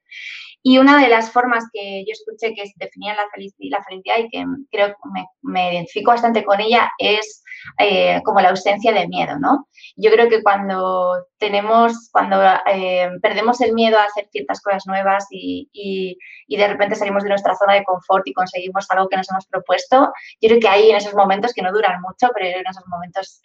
Y 0.69 0.79
una 0.79 1.01
de 1.01 1.07
las 1.07 1.31
formas 1.31 1.63
que 1.73 2.05
yo 2.05 2.11
escuché 2.11 2.53
que 2.53 2.65
definían 2.75 3.15
la, 3.15 3.29
felicidad, 3.33 3.79
la 3.79 3.85
felicidad 3.85 4.17
y 4.19 4.29
que 4.29 4.45
creo 4.69 4.89
que 4.89 5.25
me, 5.43 5.73
identifico 5.73 6.11
bastante 6.11 6.45
con 6.45 6.61
ella 6.61 6.91
es 6.99 7.45
eh, 7.79 8.21
como 8.25 8.41
la 8.41 8.49
ausencia 8.49 8.93
de 8.93 9.07
miedo, 9.07 9.39
¿no? 9.39 9.69
Yo 9.95 10.11
creo 10.11 10.29
que 10.29 10.43
cuando 10.43 11.25
tenemos, 11.39 12.11
cuando 12.11 12.43
eh, 12.67 13.09
perdemos 13.23 13.61
el 13.61 13.75
miedo 13.75 13.97
a 13.97 14.07
hacer 14.07 14.27
ciertas 14.33 14.61
cosas 14.61 14.83
nuevas 14.89 15.29
y, 15.31 15.71
y, 15.73 16.57
de 16.57 16.67
repente 16.67 16.97
salimos 16.97 17.23
de 17.23 17.29
nuestra 17.29 17.55
zona 17.55 17.75
de 17.75 17.85
confort 17.85 18.27
y 18.27 18.33
conseguimos 18.33 18.87
algo 18.91 19.09
que 19.09 19.19
nos 19.19 19.31
hemos 19.31 19.47
propuesto, 19.47 20.13
yo 20.41 20.49
creo 20.49 20.59
que 20.59 20.69
hay 20.69 20.91
en 20.91 20.97
esos 20.97 21.15
momentos 21.15 21.53
que 21.55 21.63
no 21.63 21.73
duran 21.73 22.01
mucho, 22.03 22.29
pero 22.35 22.59
en 22.59 22.67
esos 22.69 22.85
momentos 22.89 23.41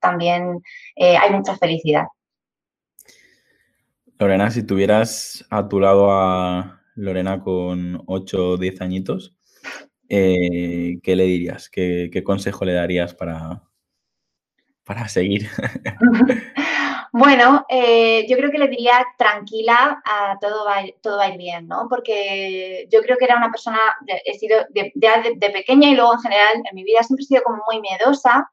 también 0.00 0.62
hay 0.96 1.30
mucha 1.30 1.58
felicidad. 1.58 2.06
Lorena, 4.18 4.50
si 4.50 4.62
tuvieras 4.64 5.44
a 5.50 5.68
tu 5.68 5.80
lado 5.80 6.12
a 6.12 6.80
Lorena 6.94 7.40
con 7.40 8.02
8 8.06 8.50
o 8.50 8.56
10 8.56 8.80
añitos, 8.80 9.36
eh, 10.08 10.98
¿qué 11.02 11.16
le 11.16 11.24
dirías? 11.24 11.68
¿Qué, 11.68 12.22
consejo 12.24 12.64
le 12.64 12.74
darías 12.74 13.14
para, 13.14 13.62
para 14.84 15.08
seguir? 15.08 15.48
Bueno, 17.16 17.64
eh, 17.68 18.26
yo 18.28 18.36
creo 18.36 18.50
que 18.50 18.58
le 18.58 18.66
diría 18.66 19.06
tranquila, 19.16 20.02
a 20.04 20.36
todo, 20.40 20.64
va, 20.64 20.78
todo 21.00 21.18
va 21.18 21.26
a 21.26 21.28
ir 21.28 21.38
bien, 21.38 21.68
¿no? 21.68 21.86
Porque 21.88 22.88
yo 22.90 23.02
creo 23.02 23.16
que 23.16 23.24
era 23.24 23.36
una 23.36 23.52
persona, 23.52 23.78
he 24.24 24.36
sido 24.36 24.66
de, 24.70 24.90
de, 24.96 25.50
pequeña 25.50 25.88
y 25.88 25.94
luego 25.94 26.14
en 26.14 26.18
general 26.18 26.54
en 26.68 26.74
mi 26.74 26.82
vida 26.82 27.04
siempre 27.04 27.22
he 27.22 27.26
sido 27.26 27.44
como 27.44 27.62
muy 27.70 27.80
miedosa 27.80 28.50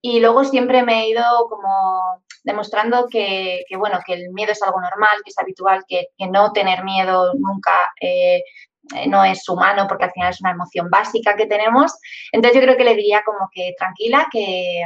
y 0.00 0.18
luego 0.20 0.44
siempre 0.44 0.82
me 0.82 1.02
he 1.02 1.10
ido 1.10 1.22
como 1.50 2.24
demostrando 2.42 3.06
que, 3.08 3.64
bueno, 3.76 4.00
que 4.04 4.14
el 4.14 4.30
miedo 4.30 4.52
es 4.52 4.62
algo 4.62 4.80
normal, 4.80 5.18
que 5.24 5.30
es 5.30 5.38
habitual, 5.38 5.84
que, 5.88 6.08
no 6.30 6.52
tener 6.52 6.84
miedo 6.84 7.32
nunca 7.34 7.72
eh, 8.00 8.42
no 9.08 9.24
es 9.24 9.48
humano 9.48 9.86
porque 9.88 10.04
al 10.04 10.12
final 10.12 10.30
es 10.30 10.40
una 10.40 10.52
emoción 10.52 10.88
básica 10.90 11.36
que 11.36 11.46
tenemos. 11.46 11.92
Entonces 12.32 12.60
yo 12.60 12.64
creo 12.64 12.76
que 12.76 12.84
le 12.84 12.94
diría 12.94 13.22
como 13.24 13.48
que 13.52 13.74
tranquila, 13.78 14.28
que, 14.30 14.84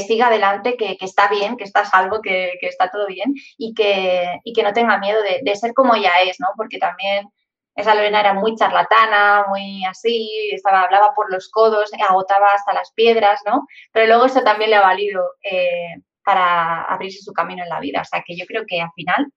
siga 0.00 0.28
adelante, 0.28 0.76
que, 0.78 0.96
está 1.00 1.28
bien, 1.28 1.56
que 1.56 1.64
está 1.64 1.84
salvo, 1.84 2.22
que, 2.22 2.54
está 2.62 2.90
todo 2.90 3.06
bien 3.06 3.34
y 3.58 3.74
que, 3.74 4.40
que 4.54 4.62
no 4.62 4.72
tenga 4.72 4.98
miedo 4.98 5.22
de, 5.22 5.40
de, 5.42 5.56
ser 5.56 5.74
como 5.74 5.94
ella 5.94 6.12
es, 6.24 6.40
¿no? 6.40 6.48
Porque 6.56 6.78
también 6.78 7.28
esa 7.76 7.94
Lorena 7.94 8.20
era 8.20 8.34
muy 8.34 8.54
charlatana, 8.56 9.46
muy 9.48 9.84
así, 9.84 10.50
estaba, 10.52 10.82
hablaba 10.82 11.12
por 11.14 11.30
los 11.32 11.48
codos, 11.50 11.90
agotaba 12.08 12.48
hasta 12.54 12.72
las 12.72 12.92
piedras, 12.92 13.40
¿no? 13.44 13.66
Pero 13.92 14.06
luego 14.06 14.26
eso 14.26 14.42
también 14.42 14.70
le 14.70 14.76
ha 14.76 14.82
valido 14.82 15.22
eh, 15.42 15.96
para 16.24 16.82
abrirse 16.84 17.22
su 17.22 17.32
camino 17.32 17.62
en 17.62 17.68
la 17.68 17.80
vida. 17.80 18.00
O 18.00 18.04
sea 18.04 18.22
que 18.26 18.36
yo 18.36 18.46
creo 18.46 18.64
que 18.66 18.80
al 18.80 18.90
final 18.94 19.32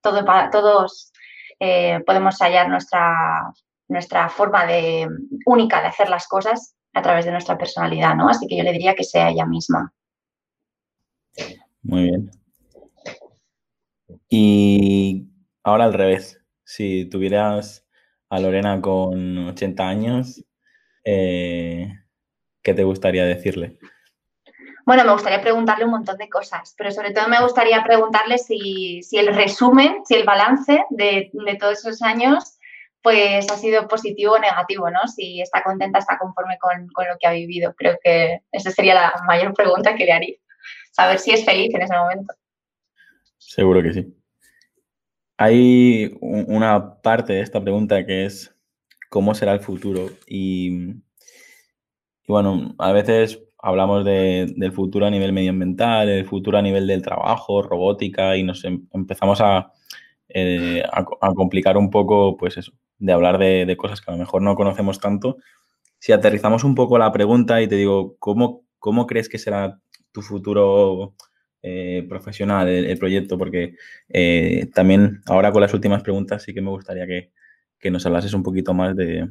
todo, 0.00 0.24
todos 0.50 1.12
eh, 1.60 2.00
podemos 2.04 2.38
hallar 2.40 2.68
nuestra, 2.68 3.52
nuestra 3.88 4.28
forma 4.28 4.66
de, 4.66 5.08
única 5.46 5.80
de 5.80 5.88
hacer 5.88 6.08
las 6.08 6.26
cosas 6.28 6.74
a 6.92 7.02
través 7.02 7.24
de 7.24 7.32
nuestra 7.32 7.56
personalidad, 7.58 8.14
¿no? 8.14 8.28
Así 8.28 8.46
que 8.46 8.56
yo 8.56 8.62
le 8.62 8.72
diría 8.72 8.94
que 8.94 9.04
sea 9.04 9.30
ella 9.30 9.46
misma. 9.46 9.92
Muy 11.82 12.04
bien. 12.04 12.30
Y 14.28 15.28
ahora 15.62 15.84
al 15.84 15.94
revés. 15.94 16.40
Si 16.64 17.04
tuvieras 17.04 17.86
a 18.28 18.40
Lorena 18.40 18.80
con 18.80 19.38
80 19.48 19.88
años, 19.88 20.44
eh, 21.04 21.88
¿qué 22.62 22.74
te 22.74 22.82
gustaría 22.82 23.24
decirle? 23.24 23.78
Bueno, 24.86 25.04
me 25.04 25.12
gustaría 25.14 25.40
preguntarle 25.40 25.84
un 25.84 25.90
montón 25.90 26.16
de 26.16 26.28
cosas, 26.28 26.72
pero 26.78 26.92
sobre 26.92 27.10
todo 27.10 27.26
me 27.26 27.42
gustaría 27.42 27.82
preguntarle 27.82 28.38
si, 28.38 29.00
el 29.10 29.34
resumen, 29.34 30.02
si 30.06 30.14
el 30.14 30.22
balance 30.24 30.84
de, 30.90 31.28
todos 31.58 31.80
esos 31.80 32.02
años, 32.02 32.56
pues 33.02 33.50
ha 33.50 33.56
sido 33.56 33.88
positivo 33.88 34.34
o 34.34 34.38
negativo, 34.38 34.88
¿no? 34.88 35.08
Si 35.08 35.40
está 35.40 35.64
contenta, 35.64 35.98
está 35.98 36.16
conforme 36.18 36.56
con, 36.60 36.86
lo 36.86 37.18
que 37.18 37.26
ha 37.26 37.32
vivido. 37.32 37.74
Creo 37.76 37.98
que 38.00 38.42
esa 38.52 38.70
sería 38.70 38.94
la 38.94 39.12
mayor 39.26 39.54
pregunta 39.54 39.96
que 39.96 40.04
le 40.04 40.12
haría. 40.12 40.36
Saber 40.92 41.18
si 41.18 41.32
es 41.32 41.44
feliz 41.44 41.74
en 41.74 41.82
ese 41.82 41.96
momento. 41.96 42.32
Seguro 43.38 43.82
que 43.82 43.92
sí. 43.92 44.16
Hay 45.36 46.16
una 46.20 47.00
parte 47.02 47.32
de 47.32 47.40
esta 47.40 47.60
pregunta 47.60 48.06
que 48.06 48.24
es 48.24 48.54
cómo 49.10 49.34
será 49.34 49.52
el 49.52 49.60
futuro 49.60 50.10
y 50.28 50.94
bueno, 52.28 52.74
a 52.78 52.92
veces 52.92 53.40
hablamos 53.66 54.04
del 54.04 54.72
futuro 54.72 55.06
a 55.06 55.10
nivel 55.10 55.32
medioambiental, 55.32 56.08
el 56.08 56.24
futuro 56.24 56.56
a 56.56 56.62
nivel 56.62 56.86
del 56.86 57.02
trabajo, 57.02 57.62
robótica, 57.62 58.36
y 58.36 58.44
nos 58.44 58.64
em, 58.64 58.86
empezamos 58.92 59.42
eh, 60.28 60.84
a, 60.92 61.34
complicar 61.34 61.76
un 61.76 61.90
poco, 61.90 62.36
pues 62.36 62.56
eso, 62.58 62.72
de 62.98 63.12
hablar 63.12 63.38
de, 63.38 63.76
cosas 63.76 64.00
que 64.00 64.08
a 64.10 64.14
lo 64.14 64.20
mejor 64.20 64.40
no 64.42 64.54
conocemos 64.54 65.00
tanto. 65.00 65.38
Si 65.98 66.12
aterrizamos 66.12 66.62
un 66.62 66.76
poco 66.76 66.96
la 66.96 67.10
pregunta 67.10 67.60
y 67.60 67.66
te 67.66 67.74
digo, 67.74 68.16
¿cómo, 68.20 68.64
cómo 68.78 69.04
crees 69.04 69.28
que 69.28 69.38
será 69.38 69.80
tu 70.12 70.22
futuro 70.22 71.14
eh, 71.62 72.06
profesional, 72.08 72.68
el, 72.68 72.98
proyecto? 72.98 73.36
Porque 73.36 73.74
eh, 74.08 74.70
también 74.74 75.22
ahora 75.26 75.50
con 75.50 75.62
las 75.62 75.74
últimas 75.74 76.04
preguntas 76.04 76.44
sí 76.44 76.54
que 76.54 76.60
me 76.62 76.70
gustaría 76.70 77.06
que, 77.08 77.32
que 77.80 77.90
nos 77.90 78.06
hablases 78.06 78.32
un 78.32 78.44
poquito 78.44 78.74
más 78.74 78.94
de, 78.94 79.28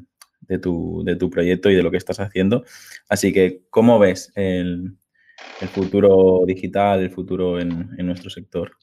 de 0.47 0.59
tu, 0.59 1.03
de 1.03 1.15
tu 1.15 1.29
proyecto 1.29 1.69
y 1.69 1.75
de 1.75 1.83
lo 1.83 1.91
que 1.91 1.97
estás 1.97 2.19
haciendo. 2.19 2.63
Así 3.09 3.33
que, 3.33 3.61
¿cómo 3.69 3.99
ves 3.99 4.31
el, 4.35 4.97
futuro 5.73 6.41
digital, 6.45 7.01
el 7.01 7.11
futuro 7.11 7.59
en, 7.59 7.95
nuestro 7.97 8.29
sector? 8.29 8.75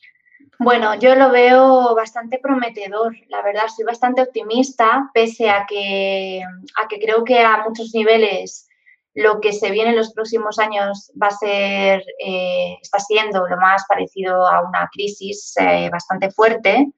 Bueno, 0.58 0.94
yo 0.98 1.14
lo 1.14 1.30
veo 1.30 1.94
bastante 1.94 2.38
prometedor, 2.38 3.16
la 3.28 3.42
verdad, 3.42 3.64
soy 3.74 3.84
bastante 3.84 4.22
optimista, 4.22 5.10
pese 5.12 5.50
a 5.50 5.66
que, 5.68 6.40
a 6.76 6.88
que 6.88 7.00
creo 7.00 7.24
que 7.24 7.40
a 7.40 7.64
muchos 7.66 7.92
niveles 7.94 8.68
lo 9.14 9.40
que 9.40 9.52
se 9.52 9.70
viene 9.70 9.90
en 9.90 9.96
los 9.96 10.12
próximos 10.12 10.58
años 10.58 11.12
va 11.20 11.26
a 11.26 11.36
ser, 11.36 12.02
eh, 12.24 12.76
está 12.80 12.98
siendo 12.98 13.46
lo 13.46 13.56
más 13.58 13.84
parecido 13.86 14.46
a 14.46 14.66
una 14.66 14.88
crisis 14.92 15.54
eh, 15.60 15.90
bastante 15.90 16.30
fuerte 16.30 16.88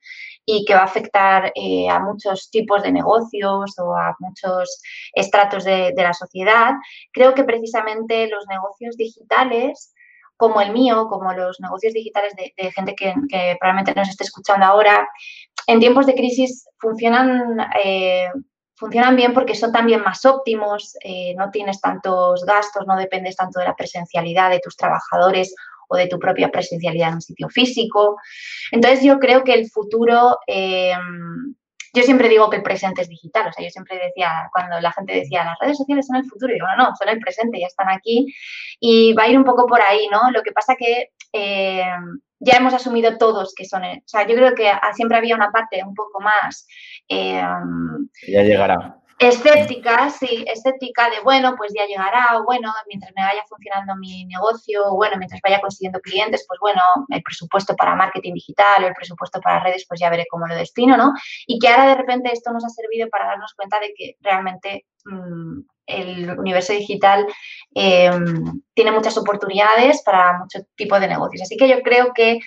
y 0.46 0.64
que 0.64 0.74
va 0.74 0.80
a 0.80 0.84
afectar 0.84 1.52
eh, 1.54 1.88
a 1.88 2.00
muchos 2.00 2.50
tipos 2.50 2.82
de 2.82 2.92
negocios 2.92 3.78
o 3.78 3.96
a 3.96 4.14
muchos 4.18 4.82
estratos 5.14 5.64
de, 5.64 5.92
la 5.96 6.12
sociedad. 6.12 6.72
Creo 7.12 7.34
que 7.34 7.44
precisamente 7.44 8.28
los 8.28 8.46
negocios 8.46 8.96
digitales 8.96 9.92
como 10.36 10.60
el 10.60 10.72
mío, 10.72 11.06
como 11.08 11.32
los 11.32 11.60
negocios 11.60 11.94
digitales 11.94 12.34
de, 12.36 12.72
gente 12.72 12.94
que, 12.94 13.14
probablemente 13.58 13.94
nos 13.94 14.08
esté 14.08 14.24
escuchando 14.24 14.66
ahora, 14.66 15.08
en 15.66 15.80
tiempos 15.80 16.06
de 16.06 16.14
crisis 16.14 16.68
funcionan, 16.78 17.56
eh, 17.82 18.28
funcionan 18.76 19.16
bien 19.16 19.32
porque 19.32 19.54
son 19.54 19.72
también 19.72 20.02
más 20.02 20.24
óptimos, 20.24 20.96
eh, 21.02 21.34
no 21.36 21.50
tienes 21.50 21.80
tantos 21.80 22.44
gastos, 22.44 22.86
no 22.86 22.96
dependes 22.96 23.36
tanto 23.36 23.60
de 23.60 23.66
la 23.66 23.76
presencialidad 23.76 24.50
de 24.50 24.60
tus 24.60 24.76
trabajadores 24.76 25.54
de 25.96 26.06
tu 26.06 26.18
propia 26.18 26.50
presencialidad 26.50 27.08
en 27.08 27.14
un 27.14 27.22
sitio 27.22 27.48
físico. 27.48 28.16
Entonces 28.70 29.02
yo 29.02 29.18
creo 29.18 29.44
que 29.44 29.54
el 29.54 29.68
futuro, 29.70 30.38
eh, 30.46 30.92
yo 31.92 32.02
siempre 32.02 32.28
digo 32.28 32.50
que 32.50 32.56
el 32.56 32.62
presente 32.62 33.02
es 33.02 33.08
digital, 33.08 33.48
o 33.48 33.52
sea, 33.52 33.64
yo 33.64 33.70
siempre 33.70 33.98
decía, 33.98 34.48
cuando 34.52 34.80
la 34.80 34.92
gente 34.92 35.14
decía, 35.14 35.44
las 35.44 35.58
redes 35.60 35.78
sociales 35.78 36.06
son 36.06 36.16
el 36.16 36.24
futuro, 36.24 36.52
y 36.52 36.54
digo, 36.54 36.66
no, 36.76 36.84
no, 36.84 36.96
son 36.96 37.08
el 37.08 37.20
presente, 37.20 37.60
ya 37.60 37.66
están 37.66 37.88
aquí 37.88 38.26
y 38.80 39.12
va 39.12 39.24
a 39.24 39.28
ir 39.28 39.38
un 39.38 39.44
poco 39.44 39.66
por 39.66 39.80
ahí, 39.80 40.08
¿no? 40.10 40.30
Lo 40.30 40.42
que 40.42 40.52
pasa 40.52 40.76
que... 40.76 41.10
Eh, 41.32 41.84
ya 42.40 42.58
hemos 42.58 42.74
asumido 42.74 43.16
todos 43.16 43.54
que 43.54 43.64
son, 43.64 43.84
o 43.84 44.02
sea, 44.04 44.26
yo 44.26 44.34
creo 44.34 44.54
que 44.54 44.70
siempre 44.94 45.16
había 45.16 45.34
una 45.34 45.50
parte 45.50 45.82
un 45.82 45.94
poco 45.94 46.20
más... 46.20 46.66
Eh, 47.08 47.42
ya 48.28 48.42
llegará 48.42 48.98
Escéptica, 49.28 50.10
sí, 50.10 50.44
escéptica 50.46 51.08
de, 51.08 51.20
bueno, 51.20 51.54
pues 51.56 51.72
ya 51.74 51.86
llegará, 51.86 52.38
o 52.38 52.44
bueno, 52.44 52.70
mientras 52.88 53.10
me 53.16 53.22
vaya 53.22 53.42
funcionando 53.48 53.96
mi 53.96 54.26
negocio, 54.26 54.82
o 54.86 54.96
bueno, 54.96 55.16
mientras 55.16 55.40
vaya 55.40 55.62
consiguiendo 55.62 55.98
clientes, 56.00 56.44
pues 56.46 56.60
bueno, 56.60 56.82
el 57.08 57.22
presupuesto 57.22 57.74
para 57.74 57.94
marketing 57.94 58.34
digital 58.34 58.84
o 58.84 58.86
el 58.88 58.94
presupuesto 58.94 59.40
para 59.40 59.60
redes, 59.60 59.86
pues 59.88 59.98
ya 59.98 60.10
veré 60.10 60.26
cómo 60.30 60.46
lo 60.46 60.54
destino, 60.54 60.98
¿no? 60.98 61.14
Y 61.46 61.58
que 61.58 61.68
ahora 61.68 61.86
de 61.88 61.94
repente 61.94 62.30
esto 62.32 62.52
nos 62.52 62.66
ha 62.66 62.68
servido 62.68 63.08
para 63.08 63.28
darnos 63.28 63.54
cuenta 63.54 63.80
de 63.80 63.94
que 63.96 64.16
realmente 64.20 64.84
mm, 65.06 65.60
el 65.86 66.38
universo 66.38 66.74
digital 66.74 67.26
em, 67.74 68.62
tiene 68.74 68.92
muchas 68.92 69.16
oportunidades 69.16 70.02
para 70.02 70.38
mucho 70.38 70.58
tipo 70.76 71.00
de 71.00 71.08
negocios. 71.08 71.42
Así 71.42 71.56
que 71.56 71.68
yo 71.68 71.80
creo 71.80 72.12
que 72.14 72.40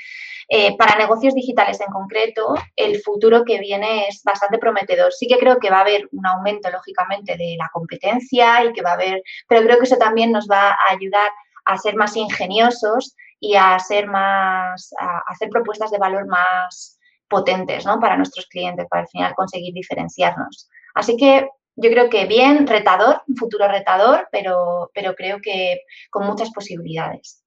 eh, 0.49 0.77
para 0.77 0.97
negocios 0.97 1.33
digitales 1.33 1.81
en 1.81 1.87
concreto, 1.87 2.55
el 2.75 3.01
futuro 3.01 3.43
que 3.43 3.59
viene 3.59 4.07
es 4.07 4.23
bastante 4.23 4.57
prometedor. 4.57 5.11
Sí 5.11 5.27
que 5.27 5.37
creo 5.37 5.59
que 5.59 5.69
va 5.69 5.79
a 5.79 5.81
haber 5.81 6.07
un 6.11 6.25
aumento, 6.25 6.69
lógicamente, 6.69 7.35
de 7.35 7.55
la 7.57 7.69
competencia 7.73 8.63
y 8.63 8.71
que 8.71 8.81
va 8.81 8.91
a 8.91 8.93
haber, 8.93 9.21
pero 9.47 9.61
creo 9.63 9.77
que 9.77 9.83
eso 9.83 9.97
también 9.97 10.31
nos 10.31 10.47
va 10.49 10.69
a 10.69 10.91
ayudar 10.91 11.29
a 11.65 11.77
ser 11.77 11.95
más 11.95 12.15
ingeniosos 12.15 13.15
y 13.39 13.55
a 13.55 13.77
ser 13.79 14.07
más, 14.07 14.93
a 14.99 15.21
hacer 15.27 15.49
propuestas 15.49 15.91
de 15.91 15.97
valor 15.97 16.25
más 16.27 16.97
potentes 17.27 17.85
¿no? 17.85 17.99
para 17.99 18.15
nuestros 18.15 18.45
clientes, 18.47 18.87
para 18.89 19.01
al 19.01 19.09
final 19.09 19.35
conseguir 19.35 19.73
diferenciarnos. 19.73 20.69
Así 20.95 21.17
que 21.17 21.49
yo 21.75 21.89
creo 21.91 22.09
que 22.09 22.25
bien, 22.25 22.65
retador, 22.65 23.21
un 23.27 23.35
futuro 23.35 23.67
retador, 23.67 24.27
pero, 24.31 24.89
pero 24.93 25.13
creo 25.13 25.39
que 25.41 25.81
con 26.09 26.25
muchas 26.25 26.51
posibilidades. 26.51 27.43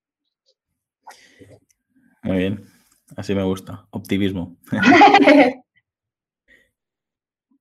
Muy 2.22 2.36
bien. 2.36 2.79
Así 3.16 3.34
me 3.34 3.42
gusta. 3.42 3.86
Optimismo. 3.90 4.56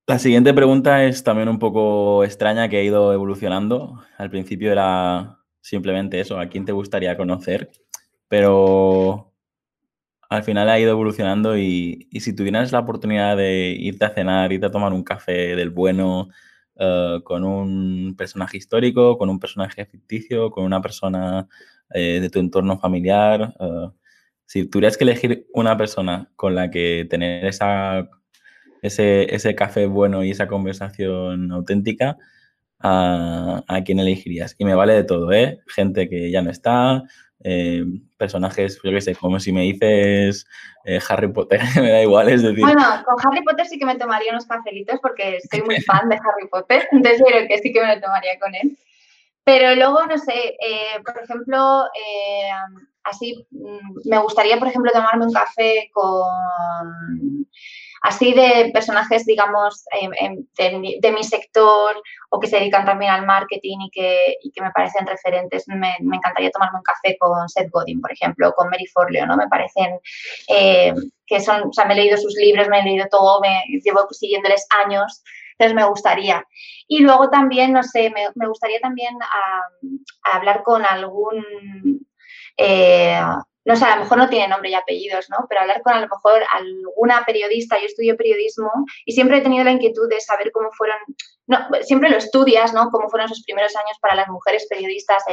La 0.08 0.18
siguiente 0.18 0.54
pregunta 0.56 1.06
es 1.06 1.24
también 1.24 1.50
un 1.50 1.60
poco 1.60 2.24
extraña 2.24 2.68
que 2.68 2.78
ha 2.78 2.84
ido 2.84 3.14
evolucionando. 3.14 4.02
Al 4.18 4.32
principio 4.32 4.72
era 4.72 5.38
simplemente 5.62 6.20
eso, 6.20 6.40
a 6.40 6.48
quién 6.48 6.66
te 6.66 6.72
gustaría 6.72 7.16
conocer, 7.16 7.70
pero 8.28 9.32
al 10.30 10.44
final 10.44 10.70
ha 10.70 10.80
ido 10.80 10.92
evolucionando 10.92 11.58
y, 11.58 12.08
si 12.20 12.36
tuvieras 12.36 12.72
la 12.72 12.80
oportunidad 12.80 13.38
de 13.38 13.76
irte 13.80 14.06
a 14.06 14.10
cenar, 14.10 14.52
irte 14.52 14.68
a 14.68 14.72
tomar 14.72 14.94
un 14.94 15.04
café 15.04 15.56
del 15.56 15.70
bueno, 15.72 16.30
eh, 16.76 17.20
con 17.24 17.44
un 17.44 18.16
personaje 18.18 18.58
histórico, 18.58 19.18
con 19.18 19.30
un 19.30 19.40
personaje 19.40 19.86
ficticio, 19.86 20.50
con 20.52 20.64
una 20.64 20.82
persona 20.82 21.48
eh, 21.94 22.20
de 22.22 22.30
tu 22.30 22.40
entorno 22.40 22.80
familiar, 22.80 23.56
eh, 23.60 23.90
si 24.50 24.68
tuvieras 24.68 24.98
que 24.98 25.04
elegir 25.04 25.46
una 25.54 25.78
persona 25.78 26.32
con 26.36 26.56
la 26.56 26.72
que 26.72 27.06
tener 27.08 27.46
esa, 27.46 28.10
ese, 28.82 29.36
ese 29.36 29.54
café 29.54 29.86
bueno 29.86 30.24
y 30.24 30.32
esa 30.32 30.48
conversación 30.48 31.52
auténtica, 31.52 32.18
a, 32.80 33.64
a 33.68 33.84
quién 33.84 34.00
elegirías. 34.00 34.56
Y 34.58 34.66
me 34.66 34.74
vale 34.74 34.94
de 34.94 35.04
todo, 35.04 35.32
¿eh? 35.32 35.60
Gente 35.68 36.10
que 36.10 36.32
ya 36.32 36.42
no 36.42 36.50
está, 36.50 37.04
eh, 37.44 37.86
personajes, 38.18 38.80
yo 38.84 38.90
qué 38.90 39.02
sé, 39.02 39.16
como 39.16 39.40
si 39.40 39.52
me 39.52 39.62
dices 39.62 40.48
eh, 40.84 41.00
Harry 41.08 41.32
Potter, 41.32 41.62
me 41.76 41.92
da 41.92 42.02
igual, 42.02 42.30
es 42.30 42.42
decir... 42.42 42.62
Bueno, 42.62 43.04
con 43.06 43.18
Harry 43.24 43.44
Potter 43.44 43.68
sí 43.68 43.78
que 43.78 43.86
me 43.86 44.00
tomaría 44.00 44.32
unos 44.32 44.48
cafelitos 44.48 45.00
porque 45.00 45.38
soy 45.52 45.62
muy 45.62 45.80
fan 45.82 46.10
de 46.10 46.16
Harry 46.16 46.50
Potter, 46.50 46.88
entonces 46.92 47.22
creo 47.24 47.48
que 47.48 47.60
sí 47.60 47.72
que 47.72 47.82
me 47.86 47.94
lo 47.96 48.02
tomaría 48.02 48.40
con 48.40 48.56
él. 48.56 48.76
Pero 49.44 49.76
luego, 49.76 50.08
no 50.08 50.18
sé, 50.18 50.58
eh, 50.60 51.00
por 51.06 51.24
ejemplo, 51.24 51.84
así, 53.04 53.48
mm, 53.52 54.10
me 54.10 54.20
gustaría, 54.20 54.58
por 54.58 54.68
ejemplo, 54.68 54.92
tomarme 54.92 55.26
un 55.26 55.34
café 55.34 55.90
con 55.94 56.28
así 58.02 58.34
de 58.34 58.72
personajes, 58.74 59.26
digamos, 59.26 59.86
de, 60.58 61.12
mi 61.12 61.24
sector 61.24 62.02
o 62.30 62.40
que 62.40 62.48
se 62.48 62.58
dedican 62.58 62.86
también 62.86 63.12
al 63.12 63.26
marketing 63.26 63.78
y 63.88 63.90
que, 63.92 64.36
que 64.54 64.62
me 64.62 64.72
parecen 64.72 65.06
referentes, 65.06 65.68
me, 65.68 65.96
encantaría 66.00 66.52
tomarme 66.52 66.80
un 66.80 66.84
café 66.84 67.18
con 67.20 67.48
Seth 67.50 67.70
Godin, 67.72 68.02
por 68.02 68.12
ejemplo, 68.12 68.50
o 68.50 68.54
con 68.54 68.70
Mary 68.70 68.86
Forleo, 68.88 69.26
¿no? 69.26 69.36
Me 69.36 69.48
parecen 69.48 70.00
eh, 70.48 70.94
que 71.26 71.40
son, 71.40 71.70
o 71.70 71.74
sea, 71.74 71.86
me 71.86 71.94
he 71.94 71.98
leído 71.98 72.18
sus 72.18 72.36
libros, 72.36 72.68
me 72.70 72.80
he 72.80 72.84
leído 72.84 73.08
todo, 73.10 73.42
me 73.42 73.64
llevo 73.84 74.08
siguiéndoles 74.12 74.66
años, 74.86 75.24
entonces 75.52 75.76
me 75.76 75.88
gustaría. 75.88 76.46
Y 76.88 77.00
luego 77.00 77.30
también, 77.30 77.74
no 77.74 77.84
sé, 77.84 78.12
me, 78.12 78.48
gustaría 78.48 78.80
también 78.80 79.16
hablar 80.24 80.64
con 80.64 80.86
algún... 80.86 82.08
Eh, 82.58 83.22
no 83.66 83.76
sé, 83.76 83.86
a 83.86 83.96
lo 83.98 84.04
mejor 84.04 84.18
no 84.18 84.30
tiene 84.30 84.48
nombre 84.48 84.72
y 84.72 84.74
apellidos, 84.74 85.30
¿no? 85.30 85.46
Pero 85.48 85.62
hablar 85.62 85.82
con 85.84 85.94
a 85.94 86.00
lo 86.00 86.08
mejor 86.08 86.42
alguna 86.54 87.24
periodista, 87.26 87.78
yo 87.78 87.86
estudio 87.86 88.18
periodismo 88.18 88.72
y 89.06 89.12
siempre 89.12 89.38
he 89.38 89.42
tenido 89.42 89.64
la 89.64 89.72
inquietud 89.72 90.10
de 90.10 90.20
saber 90.22 90.52
cómo 90.52 90.72
fueron, 90.72 90.98
no, 91.46 91.60
siempre 91.82 92.10
lo 92.10 92.18
estudias, 92.18 92.74
¿no? 92.74 92.90
Cómo 92.90 93.10
fueron 93.10 93.26
esos 93.28 93.44
primeros 93.44 93.76
años 93.76 93.98
para 94.02 94.16
las 94.16 94.28
mujeres 94.28 94.66
periodistas 94.68 95.24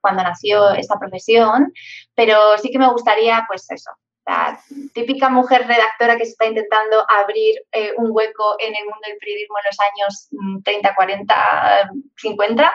cuando 0.00 0.22
nació 0.22 0.70
esta 0.70 0.98
profesión, 0.98 1.72
pero 2.14 2.56
sí 2.58 2.70
que 2.70 2.78
me 2.78 2.90
gustaría, 2.90 3.44
pues 3.48 3.70
eso, 3.70 3.90
la 4.24 4.60
típica 4.94 5.28
mujer 5.28 5.66
redactora 5.66 6.16
que 6.16 6.24
se 6.24 6.32
está 6.32 6.46
intentando 6.46 7.04
abrir 7.08 7.56
eh, 7.72 7.92
un 7.96 8.08
hueco 8.12 8.56
en 8.60 8.74
el 8.76 8.84
mundo 8.84 9.00
del 9.06 9.18
periodismo 9.18 9.56
en 9.58 9.66
los 9.66 9.78
años 9.80 10.62
30, 10.64 10.94
40, 10.94 11.90
50 12.16 12.74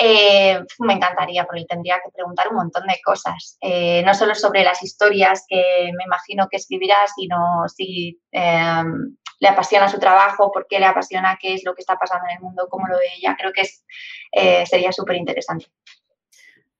eh, 0.00 0.60
me 0.78 0.92
encantaría, 0.92 1.44
porque 1.44 1.64
tendría 1.68 1.96
que 1.96 2.12
preguntar 2.14 2.46
un 2.50 2.56
montón 2.58 2.86
de 2.86 3.00
cosas, 3.04 3.58
eh, 3.60 4.00
no 4.06 4.14
solo 4.14 4.32
sobre 4.36 4.62
las 4.62 4.80
historias 4.80 5.44
que 5.48 5.90
me 5.92 6.04
imagino 6.04 6.46
que 6.48 6.56
escribirá, 6.56 6.94
sino 7.16 7.64
si 7.66 8.16
em, 8.30 9.16
le 9.40 9.48
apasiona 9.48 9.88
su 9.88 9.98
trabajo, 9.98 10.52
por 10.52 10.68
qué 10.68 10.78
le 10.78 10.86
apasiona, 10.86 11.36
qué 11.42 11.54
es 11.54 11.64
lo 11.64 11.74
que 11.74 11.80
está 11.80 11.96
pasando 11.96 12.26
en 12.30 12.36
el 12.36 12.42
mundo, 12.42 12.68
cómo 12.70 12.86
lo 12.86 12.96
ve 12.96 13.06
ella. 13.16 13.34
Creo 13.36 13.52
que 13.52 13.62
es, 13.62 13.84
eh, 14.30 14.64
sería 14.66 14.92
súper 14.92 15.16
interesante. 15.16 15.66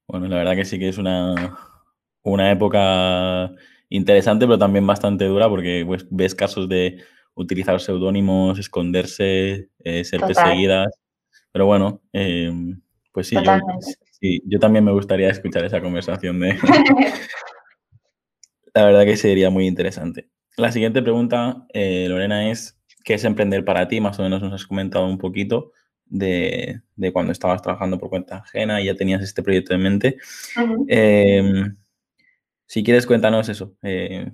Bueno, 0.07 0.29
la 0.29 0.37
verdad 0.37 0.55
que 0.55 0.65
sí 0.65 0.79
que 0.79 0.89
es 0.89 0.99
una, 0.99 1.59
una 2.23 2.53
época 2.53 3.51
interesante, 3.89 4.47
pero 4.47 4.59
también 4.59 4.87
bastante 4.87 5.25
dura, 5.25 5.49
porque 5.49 5.83
pues, 5.85 6.07
ves 6.09 6.37
casos 6.37 6.69
de 6.69 7.03
utilizar 7.35 7.81
seudónimos, 7.81 8.61
esconderse, 8.61 9.71
ser 9.83 10.21
perseguidas. 10.21 10.87
Pero 11.51 11.67
bueno, 11.67 12.01
em, 12.13 12.81
pues 13.19 13.27
sí 13.27 13.35
yo, 13.35 13.43
sí, 14.21 14.41
yo 14.47 14.61
también 14.61 14.85
me 14.85 14.93
gustaría 14.93 15.29
escuchar 15.29 15.65
esa 15.65 15.81
conversación 15.81 16.39
de... 16.39 16.57
La 18.75 18.85
verdad 18.85 19.05
que 19.05 19.17
sería 19.17 19.51
muy 19.51 19.67
interesante. 19.67 20.29
La 20.57 20.71
siguiente 20.71 21.03
pregunta, 21.03 21.67
eh, 21.75 22.07
Lorena, 22.09 22.49
es 22.49 22.79
¿qué 23.03 23.15
es 23.15 23.25
emprender 23.25 23.65
para 23.65 23.89
ti? 23.89 24.01
Más 24.01 24.21
o 24.21 24.23
menos 24.23 24.41
nos 24.41 24.53
has 24.53 24.69
comentado 24.69 25.09
un 25.09 25.19
poquito 25.19 25.73
de, 26.05 26.81
cuando 27.13 27.33
estabas 27.33 27.61
trabajando 27.61 27.99
por 27.99 28.09
cuenta 28.09 28.37
ajena 28.37 28.81
y 28.81 28.85
ya 28.85 28.95
tenías 28.95 29.21
este 29.21 29.43
proyecto 29.43 29.75
en 29.75 29.83
mente. 29.83 30.17
Em, 30.87 31.77
si 32.67 32.85
quieres, 32.85 33.05
cuéntanos 33.05 33.49
eso. 33.49 33.75
Eh, 33.83 34.31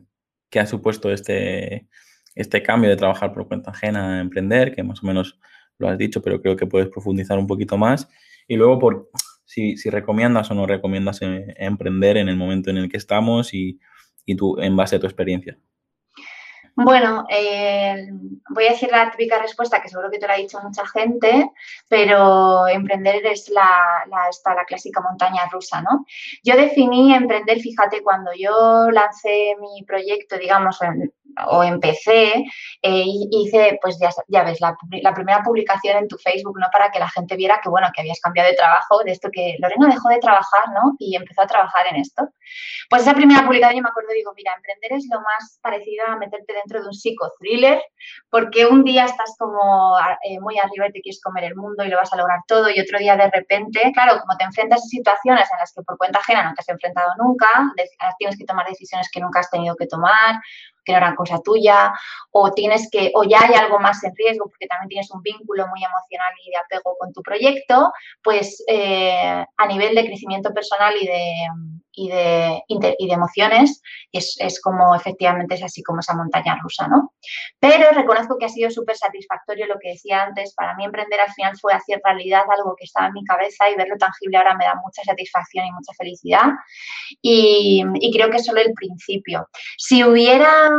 ¿Qué 0.51 0.61
ha 0.61 0.67
supuesto 0.67 1.11
este, 1.11 1.89
este 2.35 2.63
cambio 2.63 2.91
de 2.91 2.97
trabajar 2.97 3.33
por 3.33 3.49
cuenta 3.49 3.71
ajena 3.71 4.19
a 4.19 4.21
emprender? 4.21 4.75
Que 4.75 4.83
más 4.83 5.03
o 5.03 5.07
menos 5.07 5.41
lo 5.79 5.89
has 5.89 5.97
dicho, 5.97 6.21
pero 6.21 6.43
creo 6.43 6.55
que 6.55 6.67
puedes 6.67 6.91
profundizar 6.91 7.39
un 7.39 7.47
poquito 7.47 7.79
más. 7.79 8.11
Y 8.49 8.57
luego, 8.57 8.79
por 8.79 9.11
si, 9.45 9.75
recomiendas 9.89 10.51
o 10.51 10.55
no 10.55 10.67
recomiendas 10.67 11.23
eh, 11.23 11.55
emprender 11.59 12.17
en 12.17 12.29
el 12.29 12.37
momento 12.37 12.71
en 12.71 12.79
el 12.79 12.91
que 12.91 12.97
estamos 12.97 13.55
y, 13.55 13.79
y 14.25 14.37
en 14.59 14.77
base 14.77 14.97
a 14.97 15.01
tu 15.01 15.07
experiencia. 15.07 15.59
Bueno, 16.77 17.25
eh, 17.31 18.09
voy 18.51 18.67
a 18.67 18.71
decir 18.71 18.91
la 18.91 19.09
típica 19.09 19.41
respuesta 19.41 19.81
que 19.81 19.89
seguro 19.89 20.11
que 20.11 20.19
te 20.19 20.27
lo 20.27 20.33
ha 20.33 20.37
dicho 20.37 20.61
mucha 20.61 20.85
gente, 20.89 21.53
pero 21.89 22.67
emprender 22.67 23.25
es 23.27 23.49
la, 23.49 24.05
la, 24.09 24.55
la 24.55 24.65
clásica 24.65 25.01
montaña 25.01 25.43
rusa, 25.53 25.83
¿no? 25.83 26.05
Yo 26.43 26.57
definí 26.57 27.15
emprender, 27.15 27.61
fíjate, 27.61 28.03
cuando 28.03 28.33
yo 28.37 28.91
lancé 28.91 29.55
mi 29.61 29.85
proyecto, 29.85 30.37
digamos, 30.37 30.81
o 31.47 31.63
empecé, 31.63 32.45
eh, 32.83 33.05
hice, 33.31 33.79
pues 33.81 33.99
ya, 34.01 34.11
ya 34.29 34.45
ves, 34.45 34.61
la, 34.61 34.77
primera 35.15 35.43
publicación 35.43 35.99
en 35.99 36.09
tu 36.09 36.17
Facebook, 36.19 36.59
¿no? 36.59 36.67
Para 36.73 36.91
que 36.91 36.99
la 36.99 37.09
gente 37.09 37.37
viera 37.37 37.61
que, 37.63 37.69
bueno, 37.69 37.89
que 37.95 38.01
habías 38.01 38.21
cambiado 38.21 38.51
de 38.51 38.57
trabajo, 38.57 39.03
de 39.05 39.13
esto 39.13 39.29
que 39.33 39.57
Lorena 39.59 39.89
dejó 39.89 40.09
de 40.09 40.19
trabajar, 40.19 40.69
¿no? 40.75 40.95
Y 40.99 41.17
empezó 41.17 41.43
a 41.43 41.47
trabajar 41.47 41.87
en 41.89 41.97
esto. 41.97 42.29
Pues 42.89 43.03
esa 43.03 43.15
primera 43.15 43.45
publicación 43.45 43.79
yo 43.79 43.83
me 43.83 43.89
acuerdo, 43.89 44.11
digo, 44.15 44.33
mira, 44.37 44.53
emprender 44.55 44.93
es 44.93 45.07
lo 45.11 45.21
más 45.21 45.59
parecido 45.63 46.07
a 46.07 46.17
meterte 46.17 46.53
dentro 46.53 46.81
de 46.81 46.87
un 46.87 46.95
psicothriller, 46.95 47.83
porque 48.31 48.67
un 48.67 48.85
día 48.85 49.05
estás 49.05 49.35
como 49.39 49.97
eh, 50.23 50.39
muy 50.41 50.59
arriba 50.59 50.89
y 50.89 50.93
te 50.93 51.01
quieres 51.01 51.21
comer 51.23 51.45
el 51.45 51.57
mundo 51.57 51.85
y 51.85 51.89
lo 51.89 51.97
vas 51.97 52.13
a 52.13 52.17
lograr 52.17 52.41
todo, 52.47 52.71
y 52.71 52.81
otro 52.81 52.99
día 52.99 53.17
de 53.17 53.31
repente, 53.31 53.93
claro, 53.95 54.21
como 54.21 54.37
te 54.37 54.45
enfrentas 54.45 54.81
a 54.81 54.89
situaciones 54.89 55.49
en 55.51 55.59
las 55.59 55.73
que 55.73 55.83
por 55.83 55.97
cuenta 55.97 56.19
ajena 56.19 56.45
no 56.45 56.55
te 56.55 56.61
has 56.61 56.69
enfrentado 56.69 57.11
nunca, 57.19 57.49
tienes 58.19 58.39
que 58.39 58.45
tomar 58.45 58.67
decisiones 58.67 59.11
que 59.11 59.21
nunca 59.21 59.41
has 59.41 59.51
tenido 59.51 59.75
que 59.77 59.87
tomar, 59.87 60.41
que 60.85 60.93
no 60.93 60.99
eran 60.99 61.15
cosa 61.15 61.41
tuya, 61.41 61.93
o 62.31 62.53
tienes 62.53 62.89
que, 62.91 63.13
o 63.15 63.25
ya 63.25 63.41
hay 63.43 63.55
algo 63.55 63.79
más 63.81 64.03
en 64.05 64.15
riesgo 64.17 64.47
porque 64.47 64.67
también 64.67 64.89
tienes 64.89 65.11
un 65.11 65.23
vínculo 65.23 65.67
muy 65.69 65.83
emocional 65.85 66.33
y 66.45 66.51
de 66.51 66.57
apego 66.57 66.97
con 66.99 67.13
tu 67.13 67.23
proyecto, 67.23 67.93
pues 68.23 68.63
eh, 68.69 69.45
a 69.57 69.67
nivel 69.67 69.95
de 69.95 70.07
crecimiento 70.07 70.53
personal 70.53 70.95
y 71.01 71.07
de, 71.07 71.49
y 71.97 72.09
de, 72.09 72.63
y 72.69 72.79
de 72.79 73.15
emociones, 73.15 73.83
es, 74.13 74.37
es, 74.39 74.61
como 74.61 74.95
efectivamente 74.95 75.55
es 75.55 75.63
así 75.63 75.83
como 75.83 76.01
esa 76.01 76.15
montaña 76.15 76.59
rusa, 76.63 76.89
¿no? 76.89 77.13
Pero 77.59 77.91
reconozco 77.93 78.37
que 78.39 78.47
ha 78.47 78.49
sido 78.49 78.71
súper 78.71 78.97
satisfactorio 78.97 79.67
lo 79.67 79.79
que 79.81 79.91
decía 79.91 80.23
antes, 80.23 80.55
para 80.55 80.75
mí 80.77 80.85
emprender 80.85 81.21
al 81.21 81.33
final 81.33 81.57
fue 81.59 81.73
hacer 81.73 82.01
realidad 82.05 82.43
algo 82.57 82.75
que 82.77 82.85
estaba 82.85 83.09
en 83.09 83.15
mi 83.15 83.25
cabeza 83.25 83.71
y 83.71 83.77
verlo 83.77 83.97
tangible 83.99 84.37
ahora 84.37 84.57
me 84.57 84.65
da 84.65 84.75
mucha 84.85 85.03
satisfacción 85.03 85.67
y 85.67 85.73
mucha 85.73 85.93
felicidad 85.97 86.53
y, 87.23 87.85
y 88.01 88.13
creo 88.13 88.31
que 88.31 88.37
es 88.37 88.45
solo 88.45 88.61
el 88.61 88.73
principio. 88.75 89.49
Si 89.77 90.05
hubiera 90.05 90.71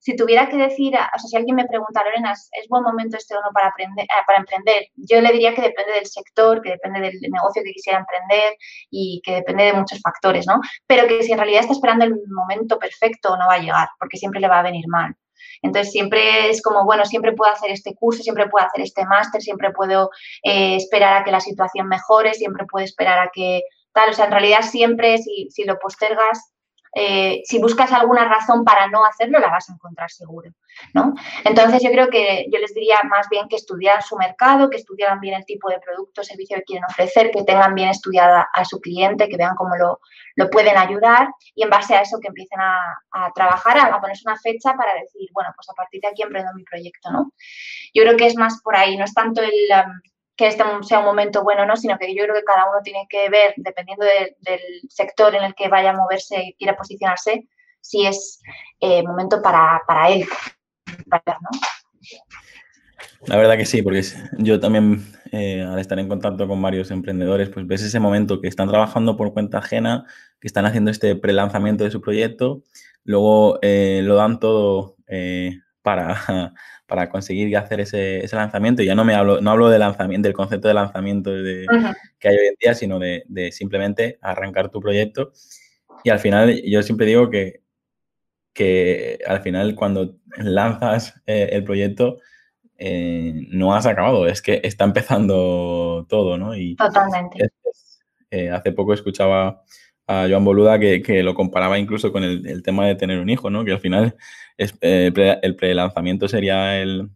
si 0.00 0.16
tuviera 0.16 0.48
que 0.48 0.56
decir, 0.56 0.94
o 0.94 1.18
sea, 1.18 1.28
si 1.28 1.36
alguien 1.36 1.56
me 1.56 1.66
pregunta, 1.66 2.02
Lorena, 2.02 2.32
¿es, 2.32 2.68
buen 2.68 2.82
momento 2.82 3.18
este 3.18 3.36
o 3.36 3.40
no 3.42 3.50
para, 3.52 3.68
aprender, 3.68 4.04
eh, 4.06 4.22
para 4.26 4.38
emprender? 4.38 4.86
Yo 4.96 5.20
le 5.20 5.30
diría 5.30 5.54
que 5.54 5.60
depende 5.60 5.92
del 5.92 6.06
sector, 6.06 6.62
que 6.62 6.70
depende 6.70 7.00
del 7.00 7.20
negocio 7.20 7.62
que 7.62 7.72
quisiera 7.72 7.98
emprender 7.98 8.54
y 8.90 9.20
que 9.22 9.34
depende 9.34 9.64
de 9.64 9.72
muchos 9.74 10.00
factores, 10.00 10.46
¿no? 10.46 10.60
Pero 10.86 11.06
que 11.06 11.22
si 11.22 11.32
en 11.32 11.38
realidad 11.38 11.60
está 11.60 11.74
esperando 11.74 12.06
el 12.06 12.14
momento 12.28 12.78
perfecto, 12.78 13.36
no 13.36 13.46
va 13.46 13.54
a 13.54 13.58
llegar, 13.58 13.88
porque 13.98 14.16
siempre 14.16 14.40
le 14.40 14.48
va 14.48 14.60
a 14.60 14.62
venir 14.62 14.86
mal. 14.88 15.14
Entonces 15.62 15.92
siempre 15.92 16.48
es 16.48 16.62
como, 16.62 16.86
bueno, 16.86 17.04
siempre 17.04 17.32
puedo 17.32 17.52
hacer 17.52 17.70
este 17.70 17.94
curso, 17.94 18.22
siempre 18.22 18.48
puedo 18.48 18.66
hacer 18.66 18.80
este 18.80 19.04
máster, 19.04 19.42
siempre 19.42 19.70
puedo 19.72 20.10
eh, 20.42 20.76
esperar 20.76 21.20
a 21.20 21.24
que 21.24 21.30
la 21.30 21.40
situación 21.40 21.88
mejore, 21.88 22.32
siempre 22.32 22.64
puedo 22.64 22.84
esperar 22.84 23.18
a 23.18 23.30
que 23.30 23.62
tal, 23.92 24.10
o 24.10 24.12
sea, 24.14 24.26
en 24.26 24.32
realidad 24.32 24.62
siempre 24.62 25.18
si, 25.18 25.48
si 25.50 25.64
lo 25.64 25.78
postergas 25.78 26.52
eh, 26.92 27.42
si 27.44 27.60
buscas 27.60 27.92
alguna 27.92 28.24
razón 28.24 28.64
para 28.64 28.88
no 28.88 29.04
hacerlo, 29.04 29.38
la 29.38 29.48
vas 29.48 29.70
a 29.70 29.74
encontrar 29.74 30.10
seguro, 30.10 30.50
¿no? 30.92 31.14
Entonces 31.44 31.82
yo 31.82 31.90
creo 31.90 32.08
que 32.08 32.46
yo 32.52 32.58
les 32.58 32.74
diría 32.74 33.00
más 33.08 33.28
bien 33.28 33.46
que 33.48 33.56
estudiaran 33.56 34.02
su 34.02 34.16
mercado, 34.16 34.68
que 34.68 34.78
estudiaran 34.78 35.20
bien 35.20 35.34
el 35.34 35.44
tipo 35.44 35.70
de 35.70 35.78
producto 35.78 36.20
o 36.20 36.24
servicio 36.24 36.56
que 36.56 36.64
quieren 36.64 36.84
ofrecer, 36.84 37.30
que 37.30 37.44
tengan 37.44 37.74
bien 37.74 37.90
estudiada 37.90 38.48
a 38.52 38.64
su 38.64 38.80
cliente, 38.80 39.28
que 39.28 39.36
vean 39.36 39.54
cómo 39.54 39.76
lo, 39.76 40.00
pueden 40.50 40.78
ayudar 40.78 41.28
y 41.54 41.62
en 41.62 41.70
base 41.70 41.94
a 41.94 42.00
eso 42.00 42.18
que 42.18 42.28
empiecen 42.28 42.58
a, 42.60 43.30
trabajar, 43.34 43.78
a, 43.78 44.00
ponerse 44.00 44.22
una 44.26 44.38
fecha 44.38 44.72
para 44.72 44.94
decir, 44.94 45.28
bueno, 45.32 45.50
pues 45.54 45.68
a 45.68 45.74
partir 45.74 46.00
de 46.00 46.08
aquí 46.08 46.22
emprendo 46.22 46.50
mi 46.54 46.64
proyecto, 46.64 47.10
¿no? 47.10 47.32
Yo 47.92 48.02
creo 48.02 48.16
que 48.16 48.26
es 48.26 48.36
más 48.36 48.60
por 48.62 48.74
ahí, 48.74 48.96
no 48.96 49.04
es 49.04 49.14
tanto 49.14 49.42
el... 49.42 49.52
Um, 49.70 50.09
que 50.40 50.46
este 50.46 50.64
sea 50.84 51.00
un 51.00 51.04
momento 51.04 51.42
bueno 51.42 51.66
no, 51.66 51.76
sino 51.76 51.98
que 51.98 52.14
yo 52.14 52.22
creo 52.22 52.34
que 52.34 52.44
cada 52.44 52.70
uno 52.70 52.80
tiene 52.82 53.06
que 53.10 53.28
ver, 53.28 53.52
dependiendo 53.58 54.06
del 54.06 54.64
sector 54.88 55.34
en 55.34 55.44
el 55.44 55.54
que 55.54 55.68
vaya 55.68 55.90
a 55.90 55.96
moverse 55.96 56.42
y 56.42 56.54
quiera 56.54 56.78
posicionarse, 56.78 57.46
si 57.82 58.06
es 58.06 58.40
eh, 58.80 59.02
momento 59.02 59.42
para, 59.42 59.82
él. 60.08 60.24
La 63.26 63.36
verdad 63.36 63.58
que 63.58 63.66
sí, 63.66 63.82
porque 63.82 64.02
yo 64.38 64.58
también, 64.60 65.12
eh, 65.30 65.60
al 65.60 65.78
estar 65.78 65.98
en 65.98 66.08
contacto 66.08 66.48
con 66.48 66.62
varios 66.62 66.90
emprendedores, 66.90 67.50
pues 67.50 67.66
ves 67.66 67.82
ese 67.82 68.00
momento 68.00 68.40
que 68.40 68.48
están 68.48 68.68
trabajando 68.68 69.18
por 69.18 69.34
cuenta 69.34 69.58
ajena, 69.58 70.06
que 70.40 70.48
están 70.48 70.64
haciendo 70.64 70.90
este 70.90 71.16
pre-lanzamiento 71.16 71.84
de 71.84 71.90
su 71.90 72.00
proyecto, 72.00 72.62
luego 73.04 73.58
eh, 73.60 74.00
lo 74.04 74.14
dan 74.14 74.40
todo 74.40 74.96
para, 75.82 76.14
para 76.86 77.08
conseguir 77.08 77.56
hacer 77.56 77.80
ese, 77.80 78.26
lanzamiento. 78.32 78.82
Y 78.82 78.86
ya 78.86 78.94
no 78.94 79.04
me 79.04 79.14
hablo, 79.14 79.40
no 79.40 79.50
hablo 79.50 79.68
de 79.68 79.78
lanzamiento, 79.78 80.28
del 80.28 80.34
concepto 80.34 80.68
de 80.68 80.74
lanzamiento 80.74 81.30
de, 81.30 81.66
que 82.18 82.28
hay 82.28 82.36
hoy 82.36 82.46
en 82.48 82.54
día, 82.60 82.74
sino 82.74 82.98
de, 82.98 83.50
simplemente 83.52 84.18
arrancar 84.22 84.70
tu 84.70 84.80
proyecto. 84.80 85.32
Y 86.04 86.10
al 86.10 86.18
final, 86.18 86.60
yo 86.64 86.82
siempre 86.82 87.06
digo 87.06 87.30
que, 87.30 87.62
que 88.52 89.18
al 89.26 89.42
final 89.42 89.74
cuando 89.74 90.16
lanzas 90.36 91.20
eh, 91.26 91.50
el 91.52 91.64
proyecto, 91.64 92.18
eh, 92.82 93.46
no 93.50 93.74
has 93.74 93.84
acabado, 93.84 94.26
es 94.26 94.40
que 94.40 94.60
está 94.64 94.84
empezando 94.84 96.06
todo, 96.08 96.38
¿no? 96.38 96.56
Y 96.56 96.76
Totalmente. 96.76 97.50
Eh, 98.30 98.48
hace 98.48 98.72
poco 98.72 98.94
escuchaba 98.94 99.64
a 100.10 100.26
Joan 100.28 100.44
Boluda 100.44 100.80
que, 100.80 101.22
lo 101.22 101.34
comparaba 101.34 101.78
incluso 101.78 102.10
con 102.10 102.24
el, 102.24 102.62
tema 102.64 102.84
de 102.84 102.96
tener 102.96 103.20
un 103.20 103.30
hijo, 103.30 103.48
¿no? 103.48 103.64
Que 103.64 103.70
al 103.70 103.78
final 103.78 104.16
es, 104.56 104.74
eh, 104.80 105.12
el 105.42 105.54
pre-lanzamiento 105.54 106.26
sería 106.26 106.80
el, 106.80 107.10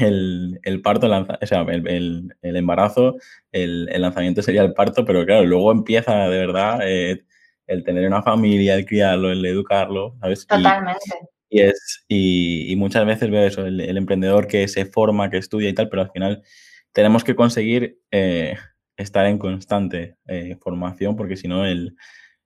el, 0.00 0.80
parto, 0.82 1.08
o 1.08 1.46
sea, 1.46 1.60
el, 1.60 2.32
embarazo, 2.40 3.16
el, 3.52 3.84
lanzamiento 4.00 4.40
sería 4.40 4.62
el 4.62 4.72
parto, 4.72 5.04
pero 5.04 5.26
claro, 5.26 5.44
luego 5.44 5.70
empieza 5.70 6.30
de 6.30 6.38
verdad 6.38 6.80
eh, 6.84 7.26
el 7.66 7.84
tener 7.84 8.06
una 8.06 8.22
familia, 8.22 8.76
el 8.76 8.86
criarlo, 8.86 9.30
el 9.30 9.44
educarlo, 9.44 10.16
¿sabes? 10.22 10.46
Totalmente. 10.46 10.98
Y, 11.50 11.60
es, 11.60 12.06
y, 12.08 12.74
muchas 12.78 13.04
veces 13.04 13.30
veo 13.30 13.46
eso, 13.46 13.66
el, 13.66 13.94
emprendedor 13.94 14.46
que 14.46 14.68
se 14.68 14.86
forma, 14.86 15.28
que 15.28 15.36
estudia 15.36 15.68
y 15.68 15.74
tal, 15.74 15.90
pero 15.90 16.00
al 16.00 16.10
final 16.12 16.42
tenemos 16.92 17.24
que 17.24 17.36
conseguir... 17.36 18.00
Eh, 18.10 18.56
estar 18.96 19.26
en 19.26 19.38
constante 19.38 20.16
eh, 20.26 20.56
formación, 20.60 21.16
porque 21.16 21.36
si 21.36 21.48
no, 21.48 21.66
es 21.66 21.92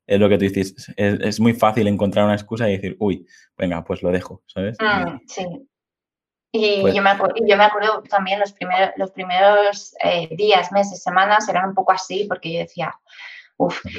lo 0.07 0.29
que 0.29 0.39
tú 0.39 0.45
dices, 0.45 0.93
es, 0.97 1.41
muy 1.41 1.55
fácil 1.55 1.87
encontrar 1.87 2.25
una 2.25 2.35
excusa 2.35 2.69
y 2.69 2.73
decir, 2.73 2.97
uy, 2.99 3.27
venga, 3.57 3.85
pues 3.85 4.03
lo 4.03 4.11
dejo, 4.11 4.43
¿sabes? 4.47 4.77
Mm, 4.81 5.19
sí. 5.27 5.47
Y 6.53 6.81
pues 6.81 6.95
yo, 6.95 7.03
me 7.03 7.11
yo, 7.47 7.57
me 7.57 7.65
acuerdo 7.65 8.03
también 8.09 8.41
los 8.41 8.53
primeros, 8.53 8.91
los 8.97 9.13
primeros 9.13 9.95
eh, 10.03 10.29
días, 10.35 10.73
meses, 10.73 11.01
semanas 11.01 11.49
eran 11.49 11.69
un 11.69 11.75
poco 11.75 11.93
así, 11.93 12.25
porque 12.29 12.53
yo 12.53 12.59
decía, 12.59 12.93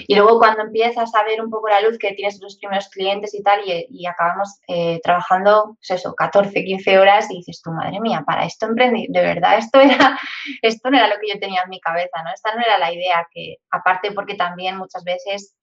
y 0.08 0.16
luego 0.16 0.40
cuando 0.40 0.64
empiezas 0.64 1.14
a 1.16 1.24
ver 1.24 1.42
un 1.42 1.50
poco 1.50 1.70
la 1.70 1.82
luz 1.82 1.98
que 1.98 2.14
tienes 2.14 2.40
los 2.42 2.58
primeros 2.58 2.90
clientes 2.90 3.34
y 3.34 3.44
tal, 3.44 3.62
y, 3.66 4.06
acabamos 4.06 4.60
eh, 4.68 5.00
trabajando, 5.04 5.78
pues 5.78 6.00
eso, 6.00 6.14
14, 6.16 6.64
15 6.64 7.00
horas 7.00 7.30
y 7.30 7.38
dices, 7.38 7.62
tu 7.62 7.72
madre 7.72 8.00
mía, 8.00 8.24
para 8.26 8.46
esto 8.46 8.66
emprendí, 8.66 9.08
de 9.10 9.22
verdad, 9.22 9.58
esto, 9.58 9.80
era, 9.80 10.20
esto 10.62 10.90
no 10.90 10.98
era 10.98 11.08
lo 11.08 11.16
que 11.20 11.34
yo 11.34 11.40
tenía 11.40 11.62
en 11.64 11.70
mi 11.70 11.80
cabeza, 11.80 12.24
¿no? 12.24 12.32
Esta 12.34 12.56
no 12.56 12.62
era 12.62 12.78
la 12.78 12.92
idea 12.92 13.28
que, 13.32 13.58
aparte 13.70 14.12
porque 14.12 14.36
también 14.36 14.78
muchas 14.78 15.04
veces 15.04 15.56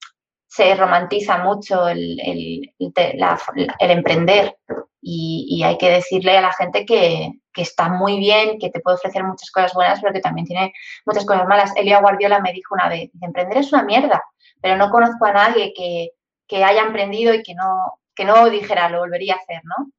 se 0.47 0.75
romantiza 0.75 1.39
mucho 1.39 1.89
el, 1.89 2.19
el, 2.21 2.75
el 2.79 3.91
emprender 3.91 4.57
y, 5.01 5.63
hay 5.63 5.79
que 5.79 5.91
decirle 5.91 6.37
a 6.37 6.43
la 6.43 6.53
gente 6.53 6.85
que, 6.85 7.33
está 7.57 7.89
muy 7.89 8.19
bien, 8.19 8.61
que 8.61 8.71
te 8.71 8.79
puede 8.79 8.99
ofrecer 8.99 9.25
muchas 9.25 9.51
cosas 9.51 9.75
buenas, 9.75 10.01
pero 10.01 10.13
que 10.13 10.21
también 10.21 10.47
tiene 10.47 10.73
muchas 11.05 11.27
cosas 11.27 11.45
malas. 11.49 11.73
Elia 11.75 12.01
Guardiola 12.01 12.39
me 12.39 12.53
dijo 12.53 12.75
una 12.75 12.89
vez, 12.89 13.11
emprender 13.21 13.59
es 13.59 13.73
una 13.73 13.83
mierda, 13.83 14.23
pero 14.63 14.77
no 14.77 14.91
conozco 14.91 15.27
a 15.27 15.33
nadie 15.33 15.73
que, 15.75 16.65
haya 16.65 16.83
emprendido 16.83 17.35
y 17.35 17.43
que 17.43 17.55
no, 17.55 17.99
que 18.15 18.25
no 18.25 18.49
dijera, 18.49 18.89
lo 18.89 19.01
volvería 19.01 19.35
a 19.35 19.39
hacer, 19.39 19.61
¿no? 19.65 19.91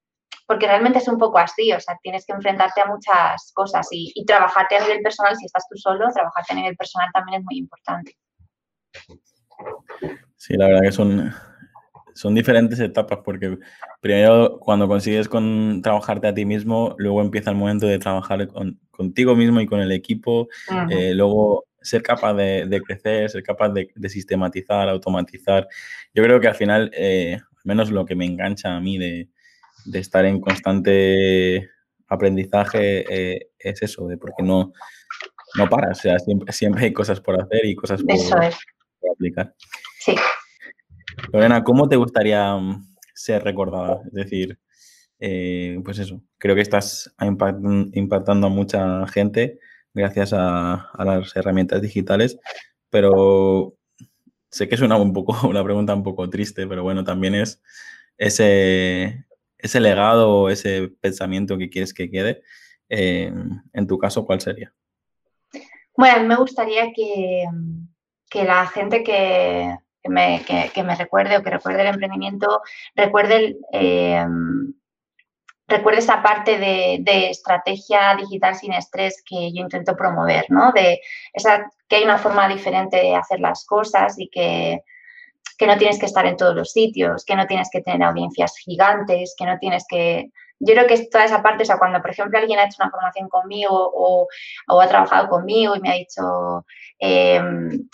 Porque 0.47 0.67
realmente 0.67 0.99
es 0.99 1.07
un 1.09 1.17
poco 1.17 1.37
así, 1.37 1.73
o 1.73 1.79
sea, 1.81 1.97
tienes 2.01 2.25
que 2.25 2.31
enfrentarte 2.31 2.79
a 2.79 2.85
muchas 2.85 3.51
cosas 3.53 3.87
y, 3.91 4.11
y 4.15 4.25
trabajarte 4.25 4.77
a 4.77 4.81
nivel 4.81 5.01
personal, 5.01 5.35
si 5.35 5.45
estás 5.45 5.67
tú 5.69 5.77
solo, 5.77 6.07
trabajarte 6.13 6.53
a 6.53 6.55
nivel 6.55 6.77
personal 6.77 7.09
también 7.13 7.41
es 7.41 7.45
muy 7.45 7.57
importante. 7.57 8.15
Sí, 10.37 10.55
la 10.55 10.67
verdad 10.67 10.81
que 10.83 10.91
son, 10.93 11.33
son 12.19 12.35
diferentes 12.35 12.77
etapas 12.81 13.19
porque 13.23 13.57
primero 14.01 14.59
cuando 14.59 14.89
consigues 14.89 15.29
con 15.29 15.81
trabajarte 15.81 16.27
a 16.27 16.33
ti 16.33 16.43
mismo, 16.43 16.93
luego 16.97 17.21
empieza 17.21 17.49
el 17.49 17.55
momento 17.55 17.87
de 17.87 17.97
trabajar 17.97 18.45
contigo 18.91 19.37
mismo 19.37 19.61
y 19.61 19.65
con 19.65 19.79
el 19.79 19.93
equipo, 19.93 20.49
eh, 20.89 21.13
luego 21.13 21.63
ser 21.81 22.03
capaz 22.03 22.33
de, 22.33 22.81
crecer, 22.85 23.29
ser 23.29 23.41
capaz 23.41 23.69
de, 23.69 24.09
sistematizar, 24.09 24.89
automatizar. 24.89 25.65
Yo 26.13 26.21
creo 26.21 26.41
que 26.41 26.49
al 26.49 26.55
final, 26.55 26.91
eh, 26.93 27.37
al 27.39 27.63
menos 27.63 27.89
lo 27.89 28.05
que 28.05 28.15
me 28.15 28.25
engancha 28.25 28.75
a 28.75 28.81
mí 28.81 28.97
de, 28.97 29.29
estar 29.93 30.25
en 30.25 30.41
constante 30.41 31.69
aprendizaje 32.09 33.05
eh, 33.09 33.51
es 33.57 33.81
eso, 33.81 34.07
de 34.09 34.17
porque 34.17 34.43
no, 34.43 34.73
no 35.55 35.69
paras, 35.69 35.99
o 35.99 36.01
sea, 36.01 36.19
siempre, 36.19 36.51
siempre 36.51 36.83
hay 36.83 36.91
cosas 36.91 37.21
por 37.21 37.41
hacer 37.41 37.63
y 37.63 37.75
cosas 37.75 38.03
por, 38.03 38.17
por 38.99 39.11
aplicar. 39.13 39.55
Sí. 40.01 40.15
Lorena, 41.31 41.63
¿cómo 41.63 41.87
te 41.87 41.95
gustaría 41.95 42.55
mm, 42.55 42.95
ser 43.13 43.43
recordada? 43.43 44.01
Es 44.05 44.13
decir, 44.13 44.59
eh, 45.19 45.79
pues 45.83 45.99
eso, 45.99 46.21
creo 46.37 46.55
que 46.55 46.61
estás 46.61 47.13
impactando 47.93 48.47
a 48.47 48.49
mucha 48.49 49.05
gente 49.07 49.59
gracias 49.93 50.33
a, 50.33 50.89
las 50.97 51.35
herramientas 51.35 51.81
digitales, 51.81 52.37
pero 52.89 53.75
sé 54.49 54.67
que 54.67 54.75
es 54.75 54.81
una, 54.81 54.97
un 54.97 55.13
poco, 55.13 55.35
una 55.47 55.63
pregunta 55.63 55.93
un 55.93 56.03
poco 56.03 56.29
triste, 56.29 56.67
pero 56.67 56.83
bueno, 56.83 57.03
también 57.03 57.35
es 57.35 57.61
ese, 58.17 59.25
ese 59.57 59.79
legado, 59.79 60.49
ese 60.49 60.89
pensamiento 61.01 61.57
que 61.57 61.69
quieres 61.69 61.93
que 61.93 62.09
quede. 62.09 62.41
Eh, 62.89 63.31
en 63.73 63.87
tu 63.87 63.97
caso, 63.97 64.25
¿cuál 64.25 64.41
sería? 64.41 64.73
Bueno, 65.95 66.23
me 66.27 66.35
gustaría 66.35 66.91
que, 66.93 67.43
que 68.29 68.43
la 68.45 68.65
gente 68.67 69.03
que, 69.03 69.75
que 70.09 70.83
me, 70.83 70.95
recuerde 70.95 71.37
o 71.37 71.43
que 71.43 71.49
recuerde 71.49 71.81
el 71.81 71.87
emprendimiento, 71.87 72.61
recuerde, 72.95 73.57
eh, 73.73 74.25
recuerde 75.67 75.99
esa 75.99 76.21
parte 76.21 76.57
de, 76.57 77.29
estrategia 77.29 78.15
digital 78.15 78.55
sin 78.55 78.73
estrés 78.73 79.23
que 79.25 79.51
yo 79.53 79.61
intento 79.61 79.95
promover, 79.95 80.45
¿no? 80.49 80.71
De 80.71 80.99
esa, 81.33 81.69
que 81.87 81.97
hay 81.97 82.03
una 82.03 82.17
forma 82.17 82.47
diferente 82.47 82.97
de 82.97 83.15
hacer 83.15 83.39
las 83.39 83.65
cosas 83.65 84.17
y 84.17 84.29
que, 84.29 84.81
que 85.57 85.67
no 85.67 85.77
tienes 85.77 85.99
que 85.99 86.05
estar 86.05 86.25
en 86.25 86.37
todos 86.37 86.55
los 86.55 86.71
sitios, 86.71 87.25
que 87.25 87.35
no 87.35 87.47
tienes 87.47 87.69
que 87.71 87.81
tener 87.81 88.03
audiencias 88.03 88.55
gigantes, 88.57 89.35
que 89.37 89.45
no 89.45 89.57
tienes 89.59 89.85
que 89.87 90.31
yo 90.59 90.73
creo 90.73 90.87
que 90.87 90.93
es 90.95 91.09
toda 91.09 91.23
esa 91.23 91.41
parte, 91.41 91.63
o 91.63 91.65
sea, 91.65 91.77
cuando 91.77 92.01
por 92.01 92.11
ejemplo 92.11 92.37
alguien 92.37 92.59
ha 92.59 92.65
hecho 92.65 92.77
una 92.81 92.91
formación 92.91 93.29
conmigo 93.29 93.91
o, 93.93 94.27
o 94.67 94.81
ha 94.81 94.87
trabajado 94.87 95.29
conmigo 95.29 95.75
y 95.75 95.79
me 95.79 95.89
ha 95.89 95.93
dicho, 95.93 96.65
eh, 96.99 97.41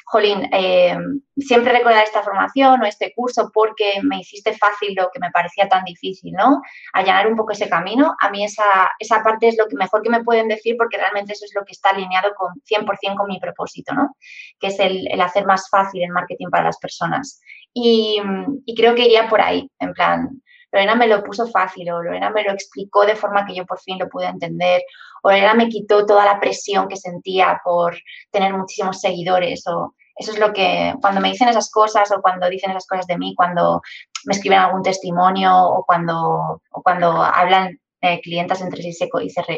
Jolín, 0.06 0.50
em, 0.52 1.22
siempre 1.38 1.72
recordar 1.72 2.04
esta 2.04 2.24
formación 2.24 2.82
o 2.82 2.86
este 2.86 3.14
curso 3.16 3.52
porque 3.54 4.00
me 4.04 4.20
hiciste 4.20 4.54
fácil 4.54 4.96
lo 4.96 5.10
que 5.14 5.20
me 5.20 5.30
parecía 5.32 5.70
tan 5.70 5.84
difícil, 5.84 6.34
¿no? 6.34 6.62
Allanar 6.94 7.28
un 7.28 7.36
poco 7.36 7.52
ese 7.52 7.70
camino. 7.70 8.16
A 8.20 8.32
mí 8.32 8.44
esa, 8.44 8.64
esa 9.00 9.22
parte 9.24 9.50
es 9.50 9.58
lo 9.58 9.68
que 9.68 9.76
mejor 9.76 10.02
que 10.02 10.10
me 10.10 10.24
pueden 10.24 10.48
decir 10.48 10.76
porque 10.78 10.98
realmente 10.98 11.34
eso 11.34 11.46
es 11.46 11.54
lo 11.56 11.64
que 11.66 11.74
está 11.74 11.90
alineado 11.92 12.34
con 12.36 12.54
100% 12.64 13.16
con 13.16 13.28
mi 13.28 13.40
propósito, 13.40 13.94
¿no? 13.94 14.16
Que 14.60 14.68
es 14.68 14.80
el, 14.80 15.08
hacer 15.22 15.46
más 15.46 15.70
fácil 15.70 16.04
el 16.04 16.12
marketing 16.12 16.50
para 16.50 16.66
las 16.66 16.80
personas. 16.80 17.42
Y 17.74 18.22
creo 18.76 18.96
que 18.96 19.06
iría 19.06 19.28
por 19.28 19.42
ahí, 19.42 19.70
en 19.80 19.94
plan, 19.94 20.42
Lorena 20.76 20.96
me 20.96 21.08
lo 21.08 21.24
puso 21.24 21.48
fácil 21.48 21.90
o 21.90 22.04
Lorena 22.04 22.30
me 22.32 22.44
lo 22.44 22.52
explicó 22.52 23.06
de 23.06 23.16
forma 23.16 23.46
que 23.46 23.56
yo 23.56 23.66
por 23.66 23.80
fin 23.80 23.98
lo 23.98 24.10
pude 24.10 24.26
entender 24.26 24.82
o 25.24 25.30
Lorena 25.30 25.54
me 25.54 25.70
quitó 25.70 26.06
toda 26.06 26.26
la 26.26 26.38
presión 26.38 26.90
que 26.90 26.98
sentía 26.98 27.62
por 27.64 27.98
tener 28.30 28.54
muchísimos 28.54 29.00
seguidores 29.00 29.66
o 29.68 29.96
eso 30.18 30.32
es 30.34 30.40
lo 30.40 30.52
que 30.52 30.94
cuando 31.02 31.22
me 31.22 31.30
dicen 31.30 31.48
esas 31.48 31.72
cosas 31.72 32.12
o 32.12 32.22
cuando 32.22 32.50
dicen 32.50 32.72
esas 32.72 32.88
cosas 32.88 33.08
de 33.08 33.18
mí, 33.18 33.34
cuando 33.36 33.82
me 34.26 34.34
escriben 34.34 34.60
algún 34.60 34.82
testimonio 34.82 35.52
o 35.56 35.86
cuando, 35.86 36.62
o 36.72 36.84
cuando 36.84 37.22
hablan 37.22 37.80
eh, 38.02 38.20
clientes 38.22 38.62
entre 38.62 38.82
sí 38.82 38.92
se, 38.94 39.10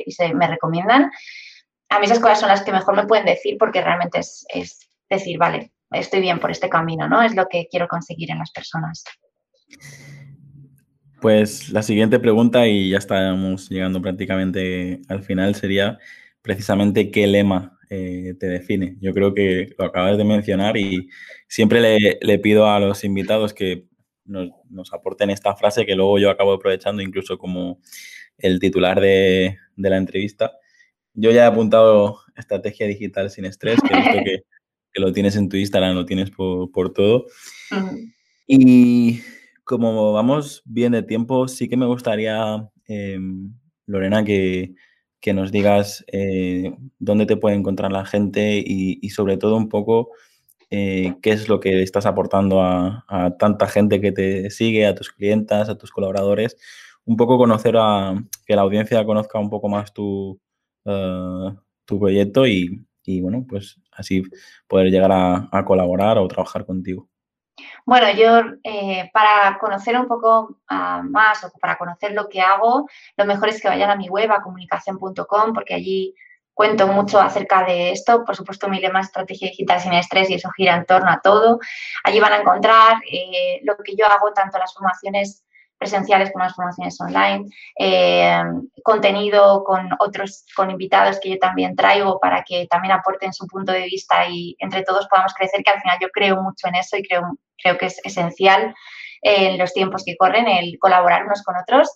y 0.05 0.11
se 0.11 0.33
me 0.33 0.47
recomiendan, 0.47 1.11
a 1.89 1.99
mí 1.99 2.05
esas 2.05 2.19
cosas 2.19 2.39
son 2.39 2.49
las 2.49 2.61
que 2.61 2.71
mejor 2.71 2.95
me 2.95 3.05
pueden 3.07 3.25
decir 3.25 3.57
porque 3.57 3.81
realmente 3.81 4.19
es, 4.19 4.45
es 4.49 4.89
decir, 5.09 5.37
vale, 5.39 5.71
estoy 5.91 6.21
bien 6.21 6.39
por 6.39 6.51
este 6.51 6.69
camino, 6.69 7.07
¿no? 7.07 7.21
Es 7.23 7.35
lo 7.35 7.47
que 7.47 7.67
quiero 7.69 7.87
conseguir 7.87 8.31
en 8.31 8.39
las 8.39 8.51
personas. 8.51 9.03
Pues 11.21 11.69
la 11.71 11.81
siguiente 11.81 12.19
pregunta, 12.19 12.67
y 12.67 12.89
ya 12.91 12.97
estamos 12.99 13.69
llegando 13.69 14.01
prácticamente 14.01 15.01
al 15.07 15.23
final, 15.23 15.55
sería 15.55 15.97
precisamente 16.41 17.09
qué 17.09 17.25
lema 17.27 17.77
eh, 17.89 18.35
te 18.39 18.47
define. 18.47 18.97
Yo 18.99 19.13
creo 19.13 19.33
que 19.33 19.73
lo 19.77 19.85
acabas 19.85 20.17
de 20.17 20.25
mencionar 20.25 20.77
y 20.77 21.09
siempre 21.47 21.99
le, 22.21 22.39
pido 22.39 22.69
a 22.69 22.79
los 22.79 23.03
invitados 23.03 23.53
que 23.53 23.85
nos, 24.25 24.93
aporten 24.93 25.29
esta 25.29 25.55
frase 25.55 25.85
que 25.85 25.95
luego 25.95 26.19
yo 26.19 26.29
acabo 26.29 26.53
aprovechando 26.53 27.01
incluso 27.01 27.37
como 27.37 27.79
el 28.37 28.59
titular 28.59 28.99
de, 28.99 29.57
la 29.77 29.97
entrevista. 29.97 30.51
Yo 31.13 31.31
ya 31.31 31.43
he 31.43 31.47
apuntado 31.47 32.19
estrategia 32.35 32.87
digital 32.87 33.31
sin 33.31 33.45
estrés, 33.45 33.79
que 33.81 33.95
visto 33.95 34.23
que, 34.23 34.43
lo 34.99 35.13
tienes 35.13 35.35
en 35.35 35.47
tu 35.47 35.57
Instagram, 35.57 35.95
lo 35.95 36.05
tienes 36.05 36.31
por, 36.31 36.93
todo. 36.93 37.27
Y 38.47 39.21
como 39.67 40.13
vamos 40.13 40.63
bien 40.65 40.93
de 40.93 41.03
tiempo, 41.03 41.47
sí 41.47 41.69
que 41.69 41.77
me 41.77 41.85
gustaría, 41.85 42.69
em, 42.87 43.53
Lorena, 43.85 44.23
que, 44.23 44.73
nos 45.35 45.51
digas 45.51 46.05
eh, 46.13 46.73
dónde 46.99 47.25
te 47.25 47.35
puede 47.35 47.57
encontrar 47.57 47.91
la 47.91 48.05
gente 48.05 48.63
y, 48.65 49.09
sobre 49.09 49.37
todo 49.37 49.57
un 49.57 49.67
poco 49.67 50.11
eh, 50.71 51.15
qué 51.21 51.31
es 51.31 51.49
lo 51.49 51.59
que 51.59 51.83
estás 51.83 52.05
aportando 52.05 52.61
a, 52.61 53.05
tanta 53.39 53.67
gente 53.67 53.99
que 54.01 54.13
te 54.13 54.49
sigue, 54.51 54.85
a 54.87 54.95
tus 54.95 55.11
clientas, 55.11 55.69
a 55.69 55.77
tus 55.77 55.91
colaboradores. 55.91 56.57
Un 57.05 57.17
poco 57.17 57.37
conocer 57.37 57.75
a 57.77 58.15
que 58.45 58.55
la 58.55 58.61
audiencia 58.63 59.05
conozca 59.05 59.39
un 59.39 59.49
poco 59.49 59.69
más 59.69 59.93
tu, 59.93 60.39
eh, 60.85 61.51
tu 61.85 61.99
proyecto 61.99 62.47
y, 62.47 62.85
bueno, 63.21 63.45
pues 63.47 63.81
así 63.91 64.23
poder 64.67 64.91
llegar 64.91 65.11
a 65.11 65.65
colaborar 65.65 66.17
o 66.19 66.27
trabajar 66.27 66.65
contigo. 66.65 67.09
Bueno, 67.87 68.11
yo 68.11 68.41
eh, 68.65 69.09
para 69.13 69.57
conocer 69.59 69.97
un 69.97 70.09
poco 70.09 70.57
ah, 70.67 71.01
más 71.05 71.41
o 71.45 71.51
para 71.51 71.77
conocer 71.77 72.11
lo 72.11 72.27
que 72.27 72.41
hago, 72.41 72.85
lo 73.15 73.25
mejor 73.25 73.47
es 73.47 73.61
que 73.61 73.69
vayan 73.69 73.89
a 73.89 73.95
mi 73.95 74.09
web, 74.09 74.29
a 74.29 74.41
comunicación.com, 74.41 75.53
porque 75.53 75.73
allí 75.73 76.13
cuento 76.53 76.85
mucho 76.87 77.21
acerca 77.21 77.63
de 77.63 77.91
esto. 77.91 78.25
Por 78.25 78.35
supuesto, 78.35 78.67
mi 78.67 78.81
lema 78.81 78.99
es 78.99 79.05
estrategia 79.05 79.47
digital 79.47 79.79
sin 79.79 79.93
estrés 79.93 80.29
y 80.29 80.33
eso 80.33 80.49
gira 80.51 80.75
en 80.75 80.85
torno 80.85 81.09
a 81.09 81.21
todo. 81.21 81.59
Allí 82.03 82.19
van 82.19 82.33
a 82.33 82.41
encontrar 82.41 82.97
eh, 83.09 83.61
lo 83.63 83.77
que 83.77 83.95
yo 83.95 84.05
hago, 84.05 84.33
tanto 84.33 84.57
las 84.57 84.73
formaciones 84.73 85.45
presenciales 85.77 86.31
como 86.31 86.45
las 86.45 86.55
formaciones 86.55 86.99
online, 86.99 87.45
eh, 87.79 88.41
contenido 88.83 89.63
con 89.63 89.89
otros, 89.99 90.45
con 90.55 90.71
invitados 90.71 91.19
que 91.19 91.29
yo 91.29 91.37
también 91.39 91.75
traigo 91.75 92.19
para 92.19 92.43
que 92.43 92.67
también 92.69 92.93
aporten 92.93 93.33
su 93.33 93.47
punto 93.47 93.71
de 93.71 93.83
vista 93.83 94.27
y 94.29 94.55
entre 94.59 94.83
todos 94.83 95.07
podamos 95.07 95.33
crecer, 95.33 95.63
que 95.63 95.71
al 95.71 95.81
final 95.81 95.97
yo 96.01 96.09
creo 96.09 96.41
mucho 96.41 96.67
en 96.67 96.75
eso 96.75 96.97
y 96.97 97.03
creo, 97.03 97.23
creo 97.61 97.77
que 97.77 97.87
es 97.87 97.99
esencial 98.03 98.73
en 99.21 99.57
los 99.57 99.73
tiempos 99.73 100.03
que 100.05 100.15
corren, 100.15 100.47
el 100.47 100.77
colaborar 100.79 101.25
unos 101.25 101.43
con 101.43 101.55
otros. 101.57 101.89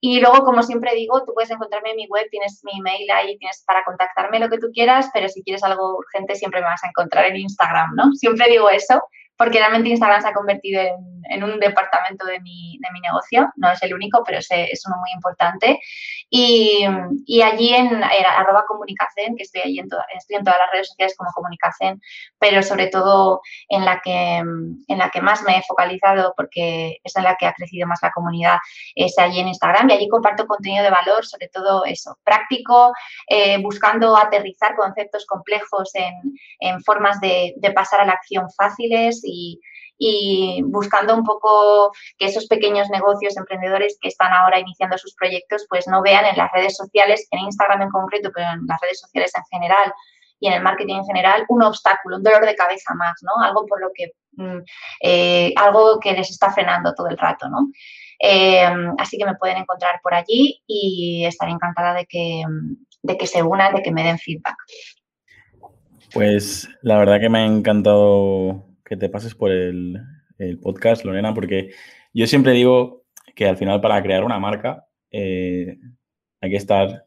Y 0.00 0.20
luego, 0.20 0.44
como 0.44 0.62
siempre 0.62 0.94
digo, 0.94 1.24
tú 1.24 1.32
puedes 1.32 1.50
encontrarme 1.50 1.90
en 1.90 1.96
mi 1.96 2.06
web, 2.08 2.26
tienes 2.30 2.60
mi 2.64 2.78
email 2.78 3.10
ahí, 3.10 3.38
tienes 3.38 3.62
para 3.66 3.84
contactarme 3.84 4.38
lo 4.38 4.48
que 4.48 4.58
tú 4.58 4.68
quieras, 4.72 5.08
pero 5.14 5.28
si 5.28 5.42
quieres 5.42 5.62
algo 5.62 5.96
urgente 5.96 6.34
siempre 6.34 6.60
me 6.60 6.66
vas 6.66 6.84
a 6.84 6.88
encontrar 6.88 7.26
en 7.26 7.36
Instagram, 7.36 7.94
¿no? 7.94 8.12
Siempre 8.12 8.48
digo 8.48 8.68
eso 8.68 9.02
porque 9.36 9.58
realmente 9.58 9.88
Instagram 9.88 10.22
se 10.22 10.28
ha 10.28 10.32
convertido 10.32 10.80
en, 10.80 11.42
un 11.42 11.58
departamento 11.58 12.26
de 12.26 12.38
mi, 12.40 12.78
de 12.80 12.88
mi, 12.92 13.00
negocio, 13.00 13.50
no 13.56 13.70
es 13.72 13.82
el 13.82 13.94
único, 13.94 14.22
pero 14.24 14.38
es, 14.38 14.46
es 14.50 14.86
uno 14.86 14.96
muy 14.98 15.10
importante. 15.14 15.80
Y, 16.30 16.86
y 17.26 17.42
allí 17.42 17.74
en, 17.74 18.02
arroba 18.02 18.64
comunicación, 18.66 19.36
que 19.36 19.44
estoy 19.44 19.62
allí 19.62 19.78
en, 19.78 19.88
estoy 20.16 20.36
en 20.36 20.44
todas 20.44 20.58
las 20.60 20.70
redes 20.72 20.88
sociales 20.88 21.14
como 21.16 21.30
comunicación, 21.32 22.00
pero 22.38 22.62
sobre 22.62 22.88
todo 22.88 23.40
en 23.68 23.84
la, 23.84 24.00
que, 24.00 24.36
en 24.36 24.98
la 24.98 25.10
que 25.10 25.20
más 25.20 25.42
me 25.42 25.58
he 25.58 25.62
focalizado, 25.62 26.34
porque 26.36 26.98
es 27.02 27.16
en 27.16 27.24
la 27.24 27.36
que 27.36 27.46
ha 27.46 27.54
crecido 27.54 27.86
más 27.86 28.00
la 28.02 28.12
comunidad, 28.12 28.58
es 28.94 29.18
allí 29.18 29.40
en 29.40 29.48
Instagram. 29.48 29.90
Y 29.90 29.94
allí 29.94 30.08
comparto 30.08 30.46
contenido 30.46 30.84
de 30.84 30.90
valor, 30.90 31.24
sobre 31.24 31.48
todo 31.48 31.84
eso, 31.84 32.18
práctico, 32.22 32.92
eh, 33.28 33.58
buscando 33.62 34.16
aterrizar 34.16 34.76
conceptos 34.76 35.26
complejos 35.26 35.90
en, 35.94 36.14
en 36.60 36.82
formas 36.82 37.20
de, 37.20 37.54
de 37.56 37.70
pasar 37.72 38.00
a 38.00 38.06
la 38.06 38.12
acción 38.12 38.50
fáciles 38.50 39.23
y, 39.24 39.60
buscando 40.64 41.14
un 41.14 41.24
poco 41.24 41.92
que 42.18 42.26
esos 42.26 42.46
pequeños 42.46 42.90
negocios, 42.90 43.36
emprendedores 43.36 43.96
que 44.00 44.08
están 44.08 44.32
ahora 44.32 44.58
iniciando 44.58 44.98
sus 44.98 45.14
proyectos, 45.14 45.66
pues 45.68 45.86
no 45.86 46.02
vean 46.02 46.26
en 46.26 46.36
las 46.36 46.50
redes 46.52 46.76
sociales, 46.76 47.26
en 47.30 47.40
Instagram 47.40 47.82
en 47.82 47.90
concreto, 47.90 48.30
pero 48.34 48.46
en 48.50 48.66
las 48.66 48.80
redes 48.80 49.00
sociales 49.00 49.32
en 49.34 49.44
general 49.50 49.94
y 50.40 50.48
en 50.48 50.54
el 50.54 50.62
marketing 50.62 50.96
en 50.96 51.04
general, 51.04 51.44
un 51.48 51.62
obstáculo, 51.62 52.16
un 52.16 52.22
dolor 52.22 52.44
de 52.44 52.54
cabeza 52.54 52.92
más, 52.94 53.14
¿no? 53.22 53.42
Algo 53.42 53.64
por 53.66 53.80
lo 53.80 53.88
que, 53.94 54.12
mm, 54.32 54.62
eh, 55.00 55.54
algo 55.56 55.98
que 56.00 56.12
les 56.12 56.28
está 56.28 56.50
frenando 56.50 56.92
todo 56.92 57.08
el 57.08 57.16
rato, 57.16 57.48
¿no? 57.48 57.68
Eh, 58.18 58.66
así 58.98 59.16
que 59.16 59.24
me 59.24 59.36
pueden 59.36 59.58
encontrar 59.58 60.00
por 60.02 60.14
allí 60.14 60.62
y 60.66 61.24
estaré 61.24 61.52
encantada 61.52 61.94
de 61.94 62.06
que, 62.06 62.42
de 63.02 63.16
que 63.16 63.26
se 63.26 63.42
unan, 63.42 63.74
de 63.74 63.82
que 63.82 63.92
me 63.92 64.02
den 64.02 64.18
feedback. 64.18 64.56
Pues 66.12 66.68
la 66.82 66.98
verdad 66.98 67.20
que 67.20 67.28
me 67.28 67.40
ha 67.40 67.46
encantado 67.46 68.64
que 68.84 68.96
te 68.96 69.08
pases 69.08 69.34
por 69.34 69.50
el, 69.50 70.00
podcast, 70.62 71.04
Lorena, 71.04 71.32
porque 71.32 71.70
yo 72.12 72.26
siempre 72.26 72.52
digo 72.52 73.04
que 73.34 73.46
al 73.46 73.56
final 73.56 73.80
para 73.80 74.02
crear 74.02 74.24
una 74.24 74.38
marca 74.38 74.84
eh, 75.10 75.78
hay 76.40 76.50
que 76.50 76.56
estar 76.56 77.06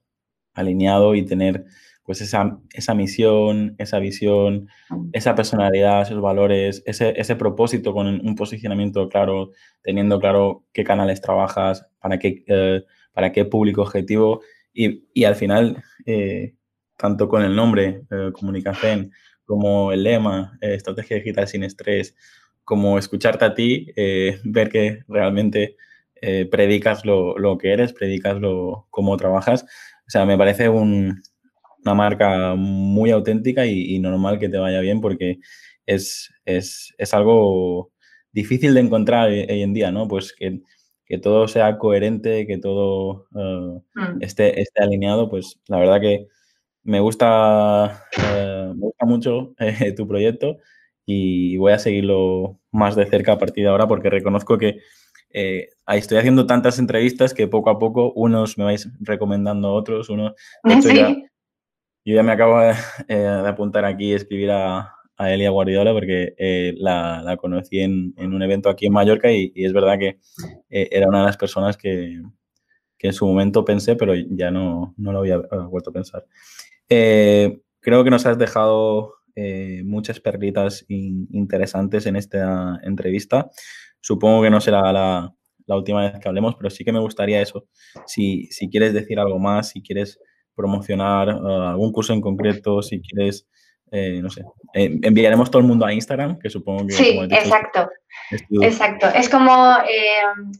alineado 0.54 1.13
y 1.13 1.26
tener 1.26 1.66
pues 2.04 2.22
esa, 2.22 2.58
esa 2.74 2.96
misión, 2.96 3.76
esa 3.80 4.00
visión, 4.00 4.70
esa 5.12 5.36
personalidad, 5.36 6.04
esos 6.04 6.22
valores, 6.22 6.82
ese, 6.86 7.13
ese, 7.20 7.36
propósito 7.36 7.94
con 7.94 8.08
un 8.08 8.36
posicionamiento 8.36 9.10
claro, 9.10 9.52
teniendo 9.82 10.18
claro 10.22 10.63
qué 10.72 10.86
canales 10.86 11.20
trabajas, 11.20 11.86
para 12.00 12.18
qué, 12.18 12.46
eh, 12.48 12.84
para 13.12 13.34
qué 13.34 13.44
público 13.44 13.82
objetivo. 13.82 14.42
Y, 14.74 15.04
y 15.13 15.26
al 15.26 15.36
final, 15.36 15.84
eh, 16.06 16.56
tanto 16.96 17.28
con 17.28 17.44
el 17.44 17.54
nombre, 17.54 18.04
comunicación, 18.32 19.12
como 19.48 19.94
el 19.94 20.04
lema, 20.04 20.60
eh, 20.62 20.76
estrategia 20.76 21.18
digital 21.18 21.48
sin 21.48 21.64
estrés, 21.64 22.16
como 22.64 23.00
escucharte 23.00 23.46
a 23.46 23.56
ti, 23.56 23.88
eh, 23.96 24.40
ver 24.44 24.70
que 24.70 25.00
realmente 25.08 25.78
eh, 26.22 26.46
predicas 26.46 27.06
lo, 27.06 27.58
que 27.60 27.72
eres, 27.74 27.94
predicas 27.94 28.40
lo, 28.40 28.88
cómo 28.92 29.18
trabajas. 29.18 29.64
O 30.08 30.10
sea, 30.10 30.26
me 30.26 30.38
parece 30.38 30.70
una 30.70 31.22
marca 31.84 32.56
muy 32.56 33.12
auténtica 33.12 33.66
y, 33.66 33.98
normal 34.00 34.40
que 34.40 34.50
te 34.50 34.58
vaya 34.58 34.82
bien 34.82 35.02
porque 35.02 35.40
es, 35.86 36.32
es, 36.46 36.94
algo 37.14 37.92
difícil 38.32 38.74
de 38.74 38.82
encontrar 38.82 39.30
hoy 39.30 39.62
en 39.62 39.74
día, 39.74 39.92
¿no? 39.92 40.08
Pues 40.08 40.34
que, 40.34 40.62
todo 41.20 41.48
sea 41.48 41.78
coherente, 41.78 42.46
que 42.48 42.58
todo 42.58 43.28
mm. 43.32 44.22
esté, 44.22 44.62
esté 44.62 44.84
alineado, 44.84 45.30
pues 45.30 45.60
la 45.68 45.80
verdad 45.80 46.02
que 46.02 46.28
me 46.88 47.02
gusta, 47.02 48.06
eh, 48.17 48.71
me 48.73 48.80
gusta 48.80 49.06
mucho 49.06 49.54
eh, 49.60 49.91
tu 49.91 50.08
proyecto 50.08 50.58
y 51.06 51.58
voy 51.58 51.73
a 51.73 51.80
seguirlo 51.80 52.60
más 52.71 52.95
de 52.95 53.06
cerca 53.06 53.34
a 53.34 53.38
partir 53.38 53.65
de 53.65 53.69
ahora 53.69 53.88
porque 53.88 54.10
reconozco 54.10 54.58
que 54.58 54.80
eh, 55.32 55.67
estoy 55.88 56.17
haciendo 56.17 56.47
tantas 56.47 56.80
entrevistas 56.80 57.34
que 57.34 57.50
poco 57.50 57.69
a 57.69 57.78
poco 57.78 58.13
unos 58.13 58.58
me 58.58 58.63
vais 58.63 58.89
recomendando 59.02 59.73
otros, 59.73 60.10
unos... 60.10 60.34
De 60.63 60.76
hecho, 60.76 60.89
ya, 60.93 61.10
yo 62.06 62.15
ya 62.15 62.23
me 62.23 62.32
acabo 62.32 62.62
de, 62.62 63.28
apuntar 63.45 63.84
aquí 63.84 64.12
y 64.12 64.13
escribir 64.13 64.52
a, 64.52 64.93
Elia 65.19 65.50
Guardiola 65.50 65.93
porque 65.93 66.36
la, 66.78 67.23
la, 67.23 67.38
conocí 67.38 67.80
en, 67.80 68.13
en, 68.17 68.34
un 68.36 68.43
evento 68.43 68.69
aquí 68.69 68.86
en 68.86 68.93
Mallorca 68.93 69.32
y, 69.32 69.52
y 69.56 69.65
es 69.65 69.73
verdad 69.73 69.97
que 69.97 70.19
era 70.69 71.08
una 71.08 71.21
de 71.21 71.26
las 71.26 71.38
personas 71.38 71.76
que, 71.76 72.21
que, 73.00 73.08
en 73.08 73.13
su 73.13 73.26
momento 73.26 73.65
pensé, 73.65 73.95
pero 73.95 74.13
ya 74.13 74.52
no, 74.52 74.93
no 74.95 75.12
lo 75.12 75.19
había 75.19 75.38
vuelto 75.69 75.89
a 75.89 75.93
pensar. 75.93 76.23
Eh, 76.89 77.60
creo 77.80 78.04
que 78.04 78.10
nos 78.10 78.26
has 78.26 78.38
dejado 78.38 79.15
eh, 79.36 79.82
muchas 79.84 80.19
perlitas 80.19 80.86
interesantes 80.88 82.06
en 82.06 82.15
esta 82.15 82.80
entrevista. 82.84 83.50
Supongo 84.00 84.43
que 84.43 84.50
no 84.50 84.62
será 84.62 84.91
la, 84.91 85.34
última 85.67 86.02
vez 86.02 86.19
que 86.19 86.28
hablemos, 86.28 86.56
pero 86.56 86.69
sí 86.69 86.84
que 86.84 86.93
me 86.93 87.00
gustaría 87.00 87.41
eso. 87.41 87.67
Si, 88.06 88.45
si 88.52 88.69
quieres 88.69 88.93
decir 88.93 89.19
algo 89.19 89.38
más, 89.38 89.69
si 89.69 89.82
quieres 89.82 90.19
promocionar 90.56 91.30
uh, 91.30 91.69
algún 91.69 91.91
curso 91.91 92.13
en 92.13 92.21
concreto, 92.21 92.82
si 92.82 93.02
quieres, 93.02 93.47
eh, 93.91 94.21
no 94.21 94.30
sé, 94.30 94.43
enviaremos 94.73 95.52
todo 95.52 95.62
el 95.62 95.67
mundo 95.67 95.86
a 95.86 95.93
Instagram, 95.93 96.39
que 96.39 96.50
supongo 96.50 96.88
que... 96.88 96.93
Sí, 96.93 97.19
exacto. 97.30 97.89
Exacto. 98.62 99.08
Es 99.13 99.30
como, 99.30 99.78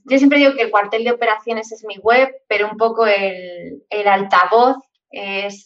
yo 0.05 0.17
siempre 0.17 0.39
digo 0.39 0.53
que 0.53 0.61
el 0.61 0.71
cuartel 0.71 1.03
de 1.03 1.11
operaciones 1.11 1.71
es 1.71 1.83
mi 1.85 1.97
web, 1.97 2.29
pero 2.47 2.69
un 2.69 2.77
poco 2.77 3.07
el, 3.07 3.83
el 3.89 4.07
altavoz 4.07 4.77
es, 5.11 5.65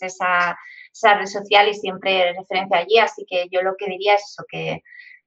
esa, 0.00 0.56
red 1.02 1.26
social 1.26 1.68
y 1.68 1.74
siempre 1.74 2.32
referencia 2.32 2.78
allí. 2.78 2.98
Así 2.98 3.24
que 3.28 3.48
yo 3.50 3.62
lo 3.62 3.76
que 3.76 3.86
diría 3.86 4.14
es 4.14 4.22
eso, 4.22 4.44
que, 4.48 4.82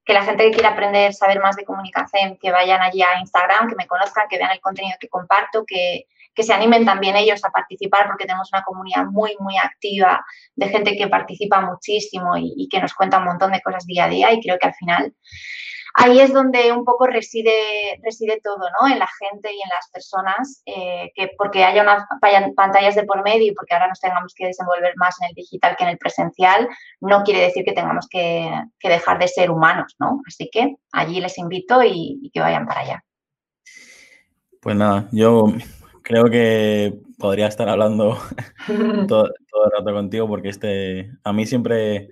la 0.07 0.23
gente 0.23 0.45
que 0.45 0.51
quiera 0.51 0.69
aprender, 0.69 1.13
saber 1.13 1.41
más 1.41 1.57
de 1.57 1.65
comunicación, 1.65 2.37
que 2.41 2.49
vayan 2.49 2.81
allí 2.81 3.01
a 3.01 3.19
Instagram, 3.19 3.67
que 3.67 3.75
me 3.75 3.87
conozcan, 3.87 4.27
que 4.29 4.37
vean 4.37 4.51
el 4.51 4.61
contenido 4.61 4.95
que 4.99 5.09
comparto, 5.09 5.65
que, 5.65 6.05
se 6.39 6.53
animen 6.53 6.85
también 6.85 7.15
ellos 7.15 7.43
a 7.43 7.49
participar 7.49 8.05
porque 8.05 8.25
tenemos 8.25 8.53
una 8.53 8.61
comunidad 8.61 9.05
muy, 9.05 9.35
muy 9.39 9.57
activa 9.57 10.23
de 10.55 10.69
gente 10.69 10.95
que 10.95 11.07
participa 11.07 11.61
muchísimo 11.61 12.37
y, 12.37 12.53
y 12.55 12.69
que 12.69 12.79
nos 12.79 12.93
cuenta 12.93 13.17
un 13.17 13.25
montón 13.25 13.53
de 13.53 13.61
cosas 13.61 13.87
día 13.87 14.05
a 14.05 14.07
día 14.07 14.31
y 14.31 14.39
creo 14.39 14.59
que 14.59 14.67
al 14.67 14.75
final 14.75 15.15
ahí 15.93 16.19
es 16.19 16.33
donde 16.33 16.71
un 16.71 16.85
poco 16.85 17.07
reside, 17.07 17.99
reside 18.03 18.39
todo, 18.43 18.57
¿no? 18.79 18.87
En 18.87 18.99
la 18.99 19.09
gente 19.19 19.51
y 19.51 19.61
en 19.61 19.69
las 19.69 19.89
personas, 19.91 20.61
eh, 20.65 21.11
que 21.15 21.31
porque 21.37 21.63
haya 21.63 21.81
unas 21.81 22.03
pantallas 22.55 22.95
de 22.95 23.03
por 23.03 23.23
medio 23.23 23.47
y 23.47 23.55
porque 23.55 23.73
ahora 23.73 23.87
nos 23.87 23.99
tengamos 23.99 24.33
que 24.35 24.47
desenvolver 24.47 24.93
más 24.97 25.15
en 25.21 25.29
el 25.29 25.35
digital 25.35 25.75
que 25.75 25.83
en 25.83 25.89
el 25.91 25.97
presencial, 25.97 26.67
no 27.01 27.23
quiere 27.23 27.41
decir 27.41 27.63
que 27.63 27.73
tengamos 27.73 28.07
que, 28.09 28.49
dejar 28.81 29.19
de 29.19 29.27
ser 29.27 29.51
humanos, 29.51 29.95
¿no? 29.99 30.21
Así 30.27 30.49
que 30.51 30.75
allí 30.91 31.19
les 31.19 31.37
invito 31.37 31.83
y, 31.83 32.31
que 32.33 32.39
vayan 32.39 32.65
para 32.65 32.81
allá. 32.81 33.03
Pues 34.61 34.75
nada, 34.75 35.07
yo 35.11 35.47
creo 36.03 36.25
que 36.25 36.93
podría 37.17 37.47
estar 37.47 37.67
hablando 37.69 38.17
todo, 39.07 39.25
el 39.27 39.71
rato 39.71 39.93
contigo 39.93 40.27
porque 40.27 40.49
este, 40.49 41.11
a 41.23 41.33
mí 41.33 41.45
siempre 41.45 42.09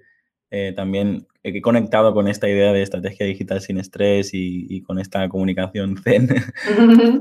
eh, 0.51 0.73
también 0.75 1.27
he 1.43 1.61
conectado 1.61 2.13
con 2.13 2.27
esta 2.27 2.49
idea 2.49 2.73
de 2.73 2.81
estrategia 2.81 3.25
digital 3.25 3.61
sin 3.61 3.77
estrés 3.77 4.31
y, 4.33 4.81
con 4.81 4.99
esta 4.99 5.27
comunicación 5.29 5.97
zen, 6.03 6.27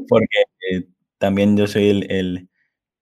porque 0.08 0.44
eh, 0.70 0.84
también 1.18 1.56
yo 1.56 1.66
soy 1.66 2.06
el, 2.08 2.48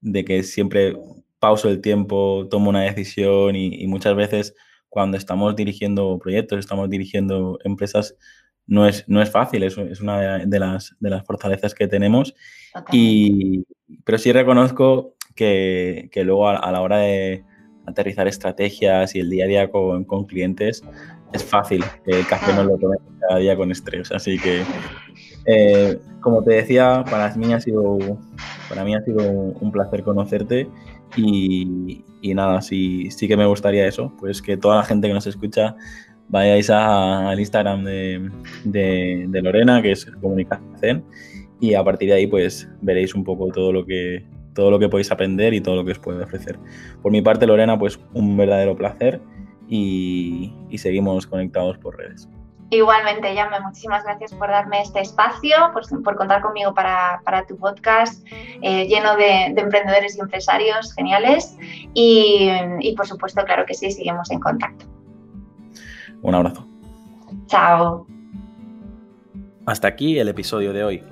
de 0.00 0.24
que 0.24 0.42
siempre 0.42 0.96
pauso 1.38 1.68
el 1.68 1.80
tiempo, 1.80 2.46
tomo 2.50 2.70
una 2.70 2.82
decisión 2.82 3.56
y, 3.56 3.86
muchas 3.86 4.14
veces 4.14 4.54
cuando 4.88 5.16
estamos 5.16 5.56
dirigiendo 5.56 6.18
proyectos, 6.18 6.58
estamos 6.58 6.90
dirigiendo 6.90 7.58
empresas, 7.64 8.14
no 8.66 8.86
es, 8.86 9.08
no 9.08 9.22
es 9.22 9.30
fácil, 9.30 9.62
es, 9.62 9.76
es 9.78 10.00
una 10.00 10.38
de 10.38 10.58
las, 10.58 10.94
de 11.00 11.10
las 11.10 11.24
fortalezas 11.24 11.74
que 11.74 11.88
tenemos. 11.88 12.34
Y, 12.92 13.64
pero 14.04 14.18
sí 14.18 14.32
reconozco 14.32 15.16
que, 15.34 16.08
que 16.12 16.24
luego 16.24 16.48
a, 16.48 16.70
la 16.70 16.80
hora 16.80 16.98
de 16.98 17.44
aterrizar 17.86 18.28
estrategias 18.28 19.14
y 19.14 19.20
el 19.20 19.30
día 19.30 19.44
a 19.44 19.48
día 19.48 19.70
con, 19.70 20.04
clientes, 20.26 20.82
es 21.32 21.44
fácil 21.44 21.84
que 22.04 22.20
el 22.20 22.26
café 22.26 22.52
no 22.54 22.64
lo 22.64 22.76
tomemos 22.76 23.06
cada 23.20 23.38
día 23.38 23.56
con 23.56 23.70
estrés. 23.70 24.12
Así 24.12 24.38
que, 24.38 24.62
eh, 25.46 25.98
como 26.20 26.42
te 26.42 26.54
decía, 26.54 27.04
para 27.10 27.34
mí 27.34 27.52
ha 27.52 27.60
sido, 27.60 27.98
para 28.68 28.84
mí 28.84 28.94
ha 28.94 29.02
sido 29.02 29.30
un 29.30 29.72
placer 29.72 30.02
conocerte 30.02 30.68
y, 31.16 32.04
y 32.20 32.34
nada, 32.34 32.62
sí, 32.62 33.10
sí 33.10 33.28
que 33.28 33.36
me 33.36 33.46
gustaría 33.46 33.86
eso, 33.86 34.12
pues 34.18 34.40
que 34.40 34.56
toda 34.56 34.76
la 34.76 34.84
gente 34.84 35.08
que 35.08 35.14
nos 35.14 35.26
escucha 35.26 35.76
vayáis 36.28 36.70
al 36.70 37.38
Instagram 37.38 37.84
de, 37.84 38.30
de, 38.64 39.42
Lorena, 39.42 39.82
que 39.82 39.92
es 39.92 40.06
Comunicación, 40.20 41.04
y 41.60 41.74
a 41.74 41.84
partir 41.84 42.08
de 42.08 42.14
ahí 42.14 42.26
pues 42.26 42.68
veréis 42.80 43.14
un 43.14 43.22
poco 43.22 43.48
todo 43.48 43.72
lo 43.72 43.84
que 43.84 44.24
todo 44.54 44.70
lo 44.70 44.78
que 44.78 44.88
podéis 44.88 45.10
aprender 45.10 45.54
y 45.54 45.60
todo 45.60 45.76
lo 45.76 45.84
que 45.84 45.92
os 45.92 45.98
puede 45.98 46.22
ofrecer. 46.24 46.58
Por 47.02 47.12
mi 47.12 47.22
parte, 47.22 47.46
Lorena, 47.46 47.78
pues 47.78 47.98
un 48.12 48.36
verdadero 48.36 48.76
placer 48.76 49.20
y, 49.68 50.52
seguimos 50.76 51.26
conectados 51.26 51.78
por 51.78 51.96
redes. 51.96 52.28
Igualmente, 52.70 53.34
Yame, 53.34 53.60
muchísimas 53.60 54.02
gracias 54.02 54.32
por 54.32 54.48
darme 54.48 54.80
este 54.80 55.00
espacio, 55.00 55.54
por, 55.72 56.16
contar 56.16 56.40
conmigo 56.40 56.72
para, 56.74 57.20
tu 57.46 57.58
podcast 57.58 58.26
eh, 58.62 58.86
lleno 58.86 59.14
de, 59.16 59.46
emprendedores 59.46 60.16
y 60.16 60.20
empresarios 60.20 60.94
geniales. 60.94 61.56
Y, 61.92 62.50
y, 62.80 62.94
por 62.96 63.06
supuesto, 63.06 63.44
claro 63.44 63.66
que 63.66 63.74
sí, 63.74 63.90
seguimos 63.90 64.30
en 64.30 64.40
contacto. 64.40 64.86
Un 66.22 66.34
abrazo. 66.34 66.66
Chao. 67.46 68.06
Hasta 69.66 69.88
aquí 69.88 70.18
el 70.18 70.28
episodio 70.28 70.72
de 70.72 70.84
hoy. 70.84 71.11